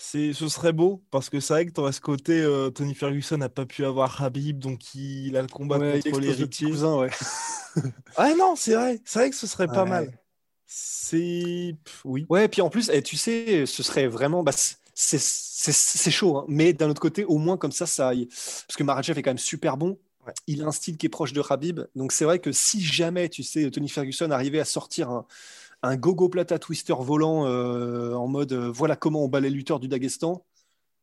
C'est, 0.00 0.32
ce 0.32 0.48
serait 0.48 0.72
beau, 0.72 1.02
parce 1.10 1.28
que 1.28 1.40
c'est 1.40 1.52
vrai 1.54 1.66
que 1.66 1.72
tu 1.72 1.92
ce 1.92 2.00
côté, 2.00 2.40
euh, 2.40 2.70
Tony 2.70 2.94
Ferguson 2.94 3.36
n'a 3.36 3.48
pas 3.48 3.66
pu 3.66 3.84
avoir 3.84 4.22
Habib, 4.22 4.58
donc 4.60 4.94
il 4.94 5.36
a 5.36 5.42
le 5.42 5.48
combat 5.48 5.78
Ouais, 5.78 6.00
contre 6.00 6.20
l'héritier. 6.20 6.70
cousin, 6.70 6.96
ouais. 6.98 7.10
Ah 8.16 8.34
non, 8.36 8.54
c'est 8.56 8.74
vrai, 8.74 9.00
c'est 9.04 9.18
vrai 9.18 9.30
que 9.30 9.36
ce 9.36 9.46
serait 9.46 9.66
pas 9.66 9.84
mal. 9.84 10.12
C'est. 10.66 11.76
Oui. 12.04 12.26
Ouais, 12.28 12.44
et 12.44 12.48
puis 12.48 12.60
en 12.62 12.70
plus, 12.70 12.90
eh, 12.92 13.02
tu 13.02 13.16
sais, 13.16 13.66
ce 13.66 13.82
serait 13.82 14.06
vraiment. 14.06 14.42
Bah, 14.42 14.52
c'est- 14.52 14.76
c'est 14.94 15.72
c'est 15.72 16.10
chaud, 16.10 16.38
hein. 16.38 16.44
mais 16.48 16.72
d'un 16.72 16.90
autre 16.90 17.00
côté, 17.00 17.24
au 17.24 17.38
moins 17.38 17.56
comme 17.56 17.72
ça, 17.72 17.86
ça. 17.86 18.12
Parce 18.14 18.76
que 18.76 18.82
Marachev 18.82 19.18
est 19.18 19.22
quand 19.22 19.30
même 19.30 19.38
super 19.38 19.76
bon. 19.76 19.98
Il 20.46 20.62
a 20.62 20.66
un 20.66 20.72
style 20.72 20.96
qui 20.98 21.06
est 21.06 21.08
proche 21.08 21.32
de 21.32 21.42
Habib. 21.48 21.80
Donc 21.96 22.12
c'est 22.12 22.24
vrai 22.26 22.38
que 22.38 22.52
si 22.52 22.82
jamais, 22.82 23.28
tu 23.30 23.42
sais, 23.42 23.70
Tony 23.70 23.88
Ferguson 23.88 24.30
arrivait 24.30 24.60
à 24.60 24.64
sortir 24.66 25.08
un, 25.10 25.26
un 25.82 25.96
gogo 25.96 26.28
plata 26.28 26.58
twister 26.58 26.94
volant 26.98 27.46
euh, 27.46 28.14
en 28.14 28.26
mode 28.26 28.52
euh, 28.52 28.70
voilà 28.70 28.96
comment 28.96 29.24
on 29.24 29.28
bat 29.28 29.40
les 29.40 29.50
lutteurs 29.50 29.80
du 29.80 29.88
Daghestan, 29.88 30.44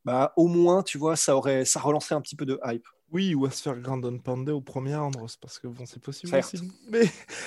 bah 0.03 0.33
au 0.35 0.47
moins, 0.47 0.83
tu 0.83 0.97
vois, 0.97 1.15
ça 1.15 1.35
aurait, 1.35 1.65
ça 1.65 1.79
relancerait 1.79 2.15
un 2.15 2.21
petit 2.21 2.35
peu 2.35 2.45
de 2.45 2.59
hype. 2.65 2.85
Oui, 3.11 3.35
ou 3.35 3.45
à 3.45 3.51
se 3.51 3.61
faire 3.61 3.79
Grandon 3.79 4.17
Pandey 4.17 4.51
au 4.51 4.61
premier 4.61 4.95
round, 4.95 5.15
Ross, 5.15 5.37
parce 5.37 5.59
que 5.59 5.67
bon, 5.67 5.85
c'est 5.85 6.01
possible 6.01 6.35
aussi. 6.35 6.57
Mais, 6.89 7.03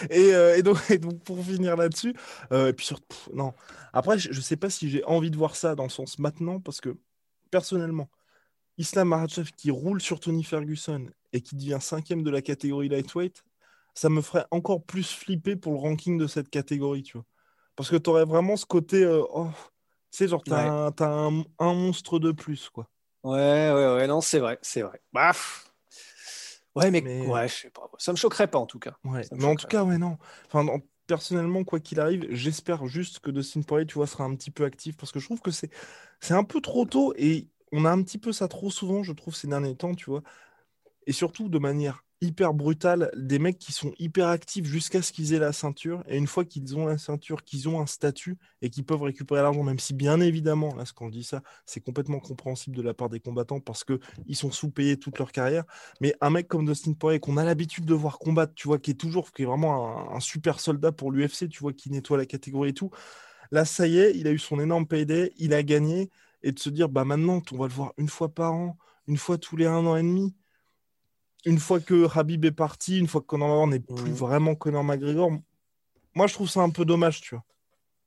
et, 0.08 0.32
euh, 0.32 0.56
et 0.56 0.62
donc, 0.62 0.78
et 0.90 0.98
donc, 0.98 1.22
pour 1.24 1.44
finir 1.44 1.76
là-dessus, 1.76 2.14
et 2.50 2.72
puis 2.72 2.86
surtout, 2.86 3.16
non. 3.34 3.52
Après, 3.92 4.18
je, 4.18 4.32
je 4.32 4.40
sais 4.40 4.56
pas 4.56 4.70
si 4.70 4.88
j'ai 4.88 5.04
envie 5.04 5.30
de 5.30 5.36
voir 5.36 5.56
ça 5.56 5.74
dans 5.74 5.82
le 5.82 5.88
sens 5.88 6.18
maintenant, 6.18 6.60
parce 6.60 6.80
que 6.80 6.96
personnellement, 7.50 8.08
Islam 8.78 9.08
Makhachev 9.08 9.50
qui 9.56 9.70
roule 9.70 10.00
sur 10.00 10.20
Tony 10.20 10.44
Ferguson 10.44 11.06
et 11.32 11.40
qui 11.40 11.56
devient 11.56 11.78
cinquième 11.80 12.22
de 12.22 12.30
la 12.30 12.40
catégorie 12.40 12.88
lightweight, 12.88 13.44
ça 13.98 14.08
me 14.10 14.20
ferait 14.22 14.46
encore 14.50 14.84
plus 14.84 15.12
flipper 15.12 15.56
pour 15.56 15.72
le 15.72 15.78
ranking 15.78 16.18
de 16.18 16.26
cette 16.26 16.50
catégorie, 16.50 17.02
tu 17.02 17.14
vois. 17.18 17.26
Parce 17.76 17.90
que 17.90 17.96
tu 17.96 18.10
aurais 18.10 18.24
vraiment 18.24 18.56
ce 18.56 18.66
côté, 18.66 19.04
euh, 19.04 19.24
oh, 19.30 19.48
tu 20.12 20.18
sais, 20.18 20.28
genre, 20.28 20.44
t'as 20.46 20.56
Ouais. 20.56 20.72
un, 20.88 20.92
t'as 20.92 21.08
un, 21.10 21.44
un 21.58 21.74
monstre 21.74 22.18
de 22.18 22.32
plus, 22.32 22.70
quoi. 22.70 22.88
Ouais, 23.22 23.70
ouais, 23.72 23.94
ouais, 23.96 24.06
non, 24.06 24.20
c'est 24.20 24.38
vrai, 24.38 24.58
c'est 24.62 24.82
vrai. 24.82 25.00
Bah, 25.12 25.32
pff. 25.32 25.70
ouais, 26.74 26.90
mais, 26.90 27.04
Mais- 27.04 27.20
ouais, 27.20 27.48
je 27.48 27.54
sais 27.54 27.70
pas. 27.70 27.90
Ça 27.98 28.12
me 28.12 28.16
choquerait 28.16 28.48
pas 28.48 28.58
en 28.58 28.66
tout 28.66 28.78
cas. 28.78 28.96
Ouais, 29.04 29.22
mais 29.32 29.44
en 29.46 29.56
tout 29.56 29.66
cas, 29.66 29.84
ouais, 29.84 29.96
non. 29.98 30.18
Enfin, 30.46 30.64
non, 30.64 30.80
personnellement, 31.06 31.64
quoi 31.64 31.80
qu'il 31.80 32.00
arrive, 32.00 32.26
j'espère 32.30 32.86
juste 32.86 33.20
que 33.20 33.30
Dustin 33.30 33.62
Poirier, 33.62 33.86
tu 33.86 33.94
vois, 33.94 34.06
sera 34.06 34.24
un 34.24 34.34
petit 34.34 34.50
peu 34.50 34.64
actif 34.64 34.96
parce 34.96 35.12
que 35.12 35.20
je 35.20 35.24
trouve 35.26 35.40
que 35.40 35.50
c'est 35.50 35.70
c'est 36.20 36.34
un 36.34 36.44
peu 36.44 36.60
trop 36.60 36.84
tôt 36.84 37.14
et 37.16 37.48
on 37.72 37.84
a 37.84 37.90
un 37.90 38.02
petit 38.02 38.18
peu 38.18 38.32
ça 38.32 38.48
trop 38.48 38.70
souvent, 38.70 39.02
je 39.02 39.12
trouve, 39.12 39.34
ces 39.34 39.46
derniers 39.48 39.76
temps, 39.76 39.94
tu 39.94 40.10
vois. 40.10 40.22
Et 41.06 41.12
surtout 41.12 41.48
de 41.50 41.58
manière 41.58 42.04
hyper 42.20 42.52
brutal, 42.52 43.10
des 43.16 43.38
mecs 43.38 43.58
qui 43.58 43.72
sont 43.72 43.92
hyper 43.98 44.28
actifs 44.28 44.66
jusqu'à 44.66 45.02
ce 45.02 45.12
qu'ils 45.12 45.34
aient 45.34 45.38
la 45.38 45.52
ceinture, 45.52 46.02
et 46.08 46.16
une 46.16 46.26
fois 46.26 46.44
qu'ils 46.44 46.76
ont 46.76 46.86
la 46.86 46.98
ceinture, 46.98 47.44
qu'ils 47.44 47.68
ont 47.68 47.80
un 47.80 47.86
statut 47.86 48.36
et 48.60 48.70
qu'ils 48.70 48.84
peuvent 48.84 49.02
récupérer 49.02 49.40
l'argent, 49.40 49.62
même 49.62 49.78
si 49.78 49.94
bien 49.94 50.20
évidemment, 50.20 50.74
là, 50.74 50.84
ce 50.84 50.92
qu'on 50.92 51.08
dit 51.08 51.22
ça, 51.22 51.42
c'est 51.64 51.80
complètement 51.80 52.18
compréhensible 52.18 52.76
de 52.76 52.82
la 52.82 52.92
part 52.94 53.08
des 53.08 53.20
combattants 53.20 53.60
parce 53.60 53.84
que 53.84 54.00
ils 54.26 54.36
sont 54.36 54.50
sous-payés 54.50 54.98
toute 54.98 55.18
leur 55.18 55.30
carrière. 55.30 55.64
Mais 56.00 56.14
un 56.20 56.30
mec 56.30 56.48
comme 56.48 56.66
Dustin 56.66 56.92
Poirier 56.92 57.20
qu'on 57.20 57.36
a 57.36 57.44
l'habitude 57.44 57.84
de 57.84 57.94
voir 57.94 58.18
combattre, 58.18 58.54
tu 58.54 58.66
vois, 58.68 58.78
qui 58.78 58.90
est 58.90 58.94
toujours, 58.94 59.32
qui 59.32 59.42
est 59.42 59.46
vraiment 59.46 60.12
un, 60.14 60.20
super 60.20 60.60
soldat 60.60 60.92
pour 60.92 61.12
l'UFC, 61.12 61.48
tu 61.48 61.60
vois, 61.60 61.72
qui 61.72 61.90
nettoie 61.90 62.18
la 62.18 62.26
catégorie 62.26 62.70
et 62.70 62.74
tout. 62.74 62.90
Là, 63.52 63.64
ça 63.64 63.86
y 63.86 63.98
est, 63.98 64.16
il 64.16 64.26
a 64.28 64.32
eu 64.32 64.38
son 64.38 64.60
énorme 64.60 64.86
payday, 64.86 65.32
il 65.38 65.54
a 65.54 65.62
gagné, 65.62 66.10
et 66.42 66.52
de 66.52 66.58
se 66.58 66.70
dire, 66.70 66.88
bah 66.88 67.04
maintenant, 67.04 67.42
on 67.52 67.56
va 67.56 67.66
le 67.66 67.72
voir 67.72 67.92
une 67.98 68.08
fois 68.08 68.28
par 68.28 68.52
an, 68.52 68.78
une 69.06 69.16
fois 69.16 69.38
tous 69.38 69.56
les 69.56 69.66
un 69.66 69.86
an 69.86 69.96
et 69.96 70.02
demi 70.02 70.34
une 71.44 71.58
fois 71.58 71.80
que 71.80 72.06
Habib 72.16 72.44
est 72.44 72.52
parti, 72.52 72.98
une 72.98 73.06
fois 73.06 73.20
que 73.20 73.26
Conor 73.26 73.48
McGregor 73.48 73.66
n'est 73.68 74.02
plus 74.02 74.12
vraiment 74.12 74.54
Conor 74.54 74.84
McGregor, 74.84 75.32
moi 76.14 76.26
je 76.26 76.34
trouve 76.34 76.48
ça 76.48 76.60
un 76.60 76.70
peu 76.70 76.84
dommage, 76.84 77.20
tu 77.20 77.34
vois. 77.34 77.44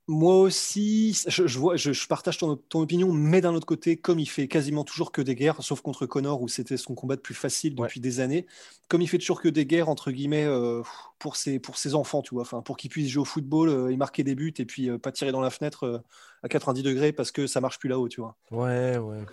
Moi 0.08 0.36
aussi, 0.39 1.17
je, 1.28 1.58
vois, 1.58 1.78
je, 1.78 2.08
partage 2.08 2.38
ton, 2.38 2.60
opinion, 2.74 3.13
mais 3.13 3.39
d'un 3.39 3.54
autre 3.54 3.67
côté, 3.67 3.96
comme 3.96 4.20
il 4.20 4.26
fait 4.26 4.48
quasiment 4.48 4.84
toujours 4.84 5.12
que 5.12 5.22
des 5.22 5.36
guerres, 5.36 5.62
sauf 5.63 5.80
contre 5.82 6.06
Connor 6.06 6.41
où 6.41 6.50
c'était 6.50 6.76
son 6.76 6.96
combat 6.96 7.15
le 7.15 7.22
plus 7.22 7.36
facile 7.36 7.76
depuis 7.76 8.02
des 8.02 8.20
années, 8.20 8.46
comme 8.89 9.02
il 9.02 9.08
fait 9.08 9.20
toujours 9.20 9.41
que 9.41 9.48
des 9.48 9.65
guerres 9.65 9.88
entre 9.88 10.12
guillemets 10.12 10.44
euh, 10.44 10.82
pour 11.21 11.36
ses 11.36 11.60
pour 11.60 11.77
ses 11.77 11.93
enfants, 11.93 12.21
tu 12.21 12.34
vois, 12.34 12.41
enfin 12.41 12.62
pour 12.62 12.77
qu'ils 12.77 12.89
puissent 12.89 13.10
jouer 13.10 13.21
au 13.21 13.25
football 13.25 13.69
euh, 13.69 13.89
et 13.89 13.95
marquer 13.95 14.23
des 14.23 14.34
buts 14.34 14.53
et 14.57 14.65
puis 14.65 14.89
euh, 14.89 14.97
pas 14.97 15.12
tirer 15.12 15.31
dans 15.31 15.39
la 15.39 15.51
fenêtre 15.51 16.03
à 16.43 16.49
90 16.49 16.81
degrés 16.81 17.13
parce 17.13 17.31
que 17.31 17.45
ça 17.45 17.62
marche 17.62 17.77
plus 17.77 17.89
là-haut, 17.89 18.10
tu 18.10 18.21
vois. 18.21 18.36
Ouais, 18.49 18.97
ouais. 18.97 19.23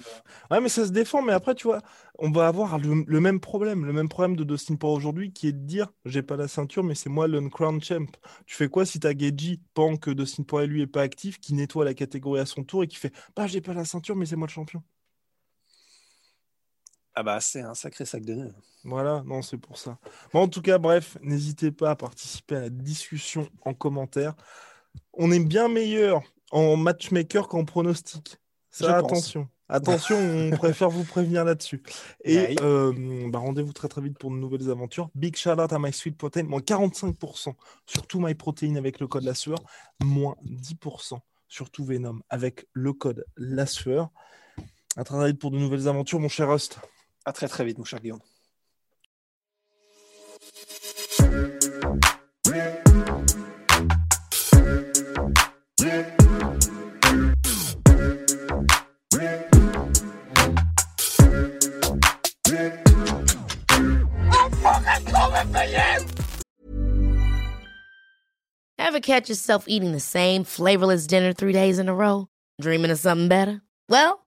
Ouais, 0.50 0.60
mais 0.60 0.68
ça 0.68 0.86
se 0.86 0.92
défend, 0.92 1.22
mais 1.22 1.32
après, 1.32 1.54
tu 1.54 1.66
vois, 1.66 1.80
on 2.18 2.30
va 2.30 2.46
avoir 2.46 2.78
le, 2.78 3.20
même 3.20 3.40
problème, 3.40 3.86
le 3.86 3.92
même 3.94 4.08
problème 4.08 4.36
de 4.36 4.44
Dustin 4.44 4.76
pour 4.76 4.90
aujourd'hui, 4.90 5.32
qui 5.32 5.48
est 5.48 5.52
de 5.52 5.64
dire, 5.64 5.88
j'ai 6.04 6.22
pas 6.22 6.36
la 6.36 6.48
ceinture, 6.48 6.84
mais 6.84 6.94
c'est 6.94 7.08
moi 7.08 7.26
le 7.26 7.48
crown 7.48 7.82
champ. 7.82 8.06
Tu 8.46 8.54
fais 8.54 8.68
quoi 8.68 8.84
si 8.84 9.00
t'as 9.00 9.16
Geji, 9.16 9.62
pendant 9.72 9.96
que 9.96 10.10
Dustin 10.10 10.42
Poirier 10.42 10.68
lui 10.68 10.82
est 10.82 10.86
pas 10.86 11.02
actif, 11.02 11.40
qui 11.40 11.54
nettoie 11.54 11.84
la 11.84 11.94
catégorie 11.94 12.40
à 12.40 12.46
son 12.46 12.64
tour 12.64 12.84
et 12.84 12.88
qui 12.88 12.96
fait, 12.96 13.12
bah 13.34 13.46
j'ai 13.46 13.62
pas 13.62 13.72
la 13.72 13.86
ceinture, 13.86 14.14
mais 14.14 14.26
c'est 14.26 14.36
moi 14.36 14.46
le 14.46 14.52
champion. 14.52 14.82
Ah 17.18 17.24
bah 17.24 17.40
c'est 17.40 17.62
un 17.62 17.74
sacré 17.74 18.04
sac 18.04 18.24
de 18.24 18.32
nœuds. 18.32 18.54
Voilà, 18.84 19.24
non, 19.26 19.42
c'est 19.42 19.56
pour 19.56 19.76
ça. 19.76 19.98
Bon, 20.32 20.42
en 20.42 20.46
tout 20.46 20.62
cas, 20.62 20.78
bref, 20.78 21.18
n'hésitez 21.20 21.72
pas 21.72 21.90
à 21.90 21.96
participer 21.96 22.54
à 22.54 22.60
la 22.60 22.70
discussion 22.70 23.48
en 23.64 23.74
commentaire. 23.74 24.36
On 25.14 25.32
est 25.32 25.40
bien 25.40 25.66
meilleur 25.66 26.22
en 26.52 26.76
matchmaker 26.76 27.48
qu'en 27.48 27.64
pronostic. 27.64 28.36
Ça, 28.70 28.98
attention. 28.98 29.48
Attention, 29.68 30.16
on 30.52 30.56
préfère 30.56 30.90
vous 30.90 31.02
prévenir 31.02 31.44
là-dessus. 31.44 31.82
Et 32.22 32.54
euh, 32.60 32.92
bah, 33.28 33.40
rendez-vous 33.40 33.72
très 33.72 33.88
très 33.88 34.00
vite 34.00 34.16
pour 34.16 34.30
de 34.30 34.36
nouvelles 34.36 34.70
aventures. 34.70 35.10
Big 35.16 35.34
shout 35.34 35.60
out 35.60 35.72
à 35.72 35.80
My 35.80 35.92
Sweet 35.92 36.16
Protein, 36.16 36.44
moins 36.44 36.60
45% 36.60 37.52
sur 37.84 38.06
tout 38.06 38.20
My 38.20 38.36
Protein 38.36 38.76
avec 38.76 39.00
le 39.00 39.08
code 39.08 39.24
la 39.24 39.34
sueur, 39.34 39.58
moins 40.04 40.36
10% 40.44 41.18
sur 41.48 41.68
tout 41.70 41.84
Venom 41.84 42.20
avec 42.30 42.68
le 42.74 42.92
code 42.92 43.24
la 43.36 43.66
sueur. 43.66 44.08
À 44.96 45.02
très 45.02 45.26
vite 45.26 45.40
pour 45.40 45.50
de 45.50 45.58
nouvelles 45.58 45.88
aventures, 45.88 46.20
mon 46.20 46.28
cher 46.28 46.48
Rust. 46.48 46.78
À 47.28 47.32
très 47.34 47.46
très 47.46 47.62
vite, 47.62 47.76
mon 47.76 47.84
cher 47.84 48.00
Guillaume. 48.00 48.20
Ever 68.78 69.00
catch 69.00 69.28
yourself 69.28 69.64
eating 69.66 69.92
the 69.92 70.00
same 70.00 70.44
flavorless 70.44 71.06
dinner 71.06 71.34
three 71.34 71.52
days 71.52 71.78
in 71.78 71.90
a 71.90 71.94
row? 71.94 72.28
Dreaming 72.58 72.90
of 72.90 72.98
something 72.98 73.28
better? 73.28 73.60
Well, 73.90 74.26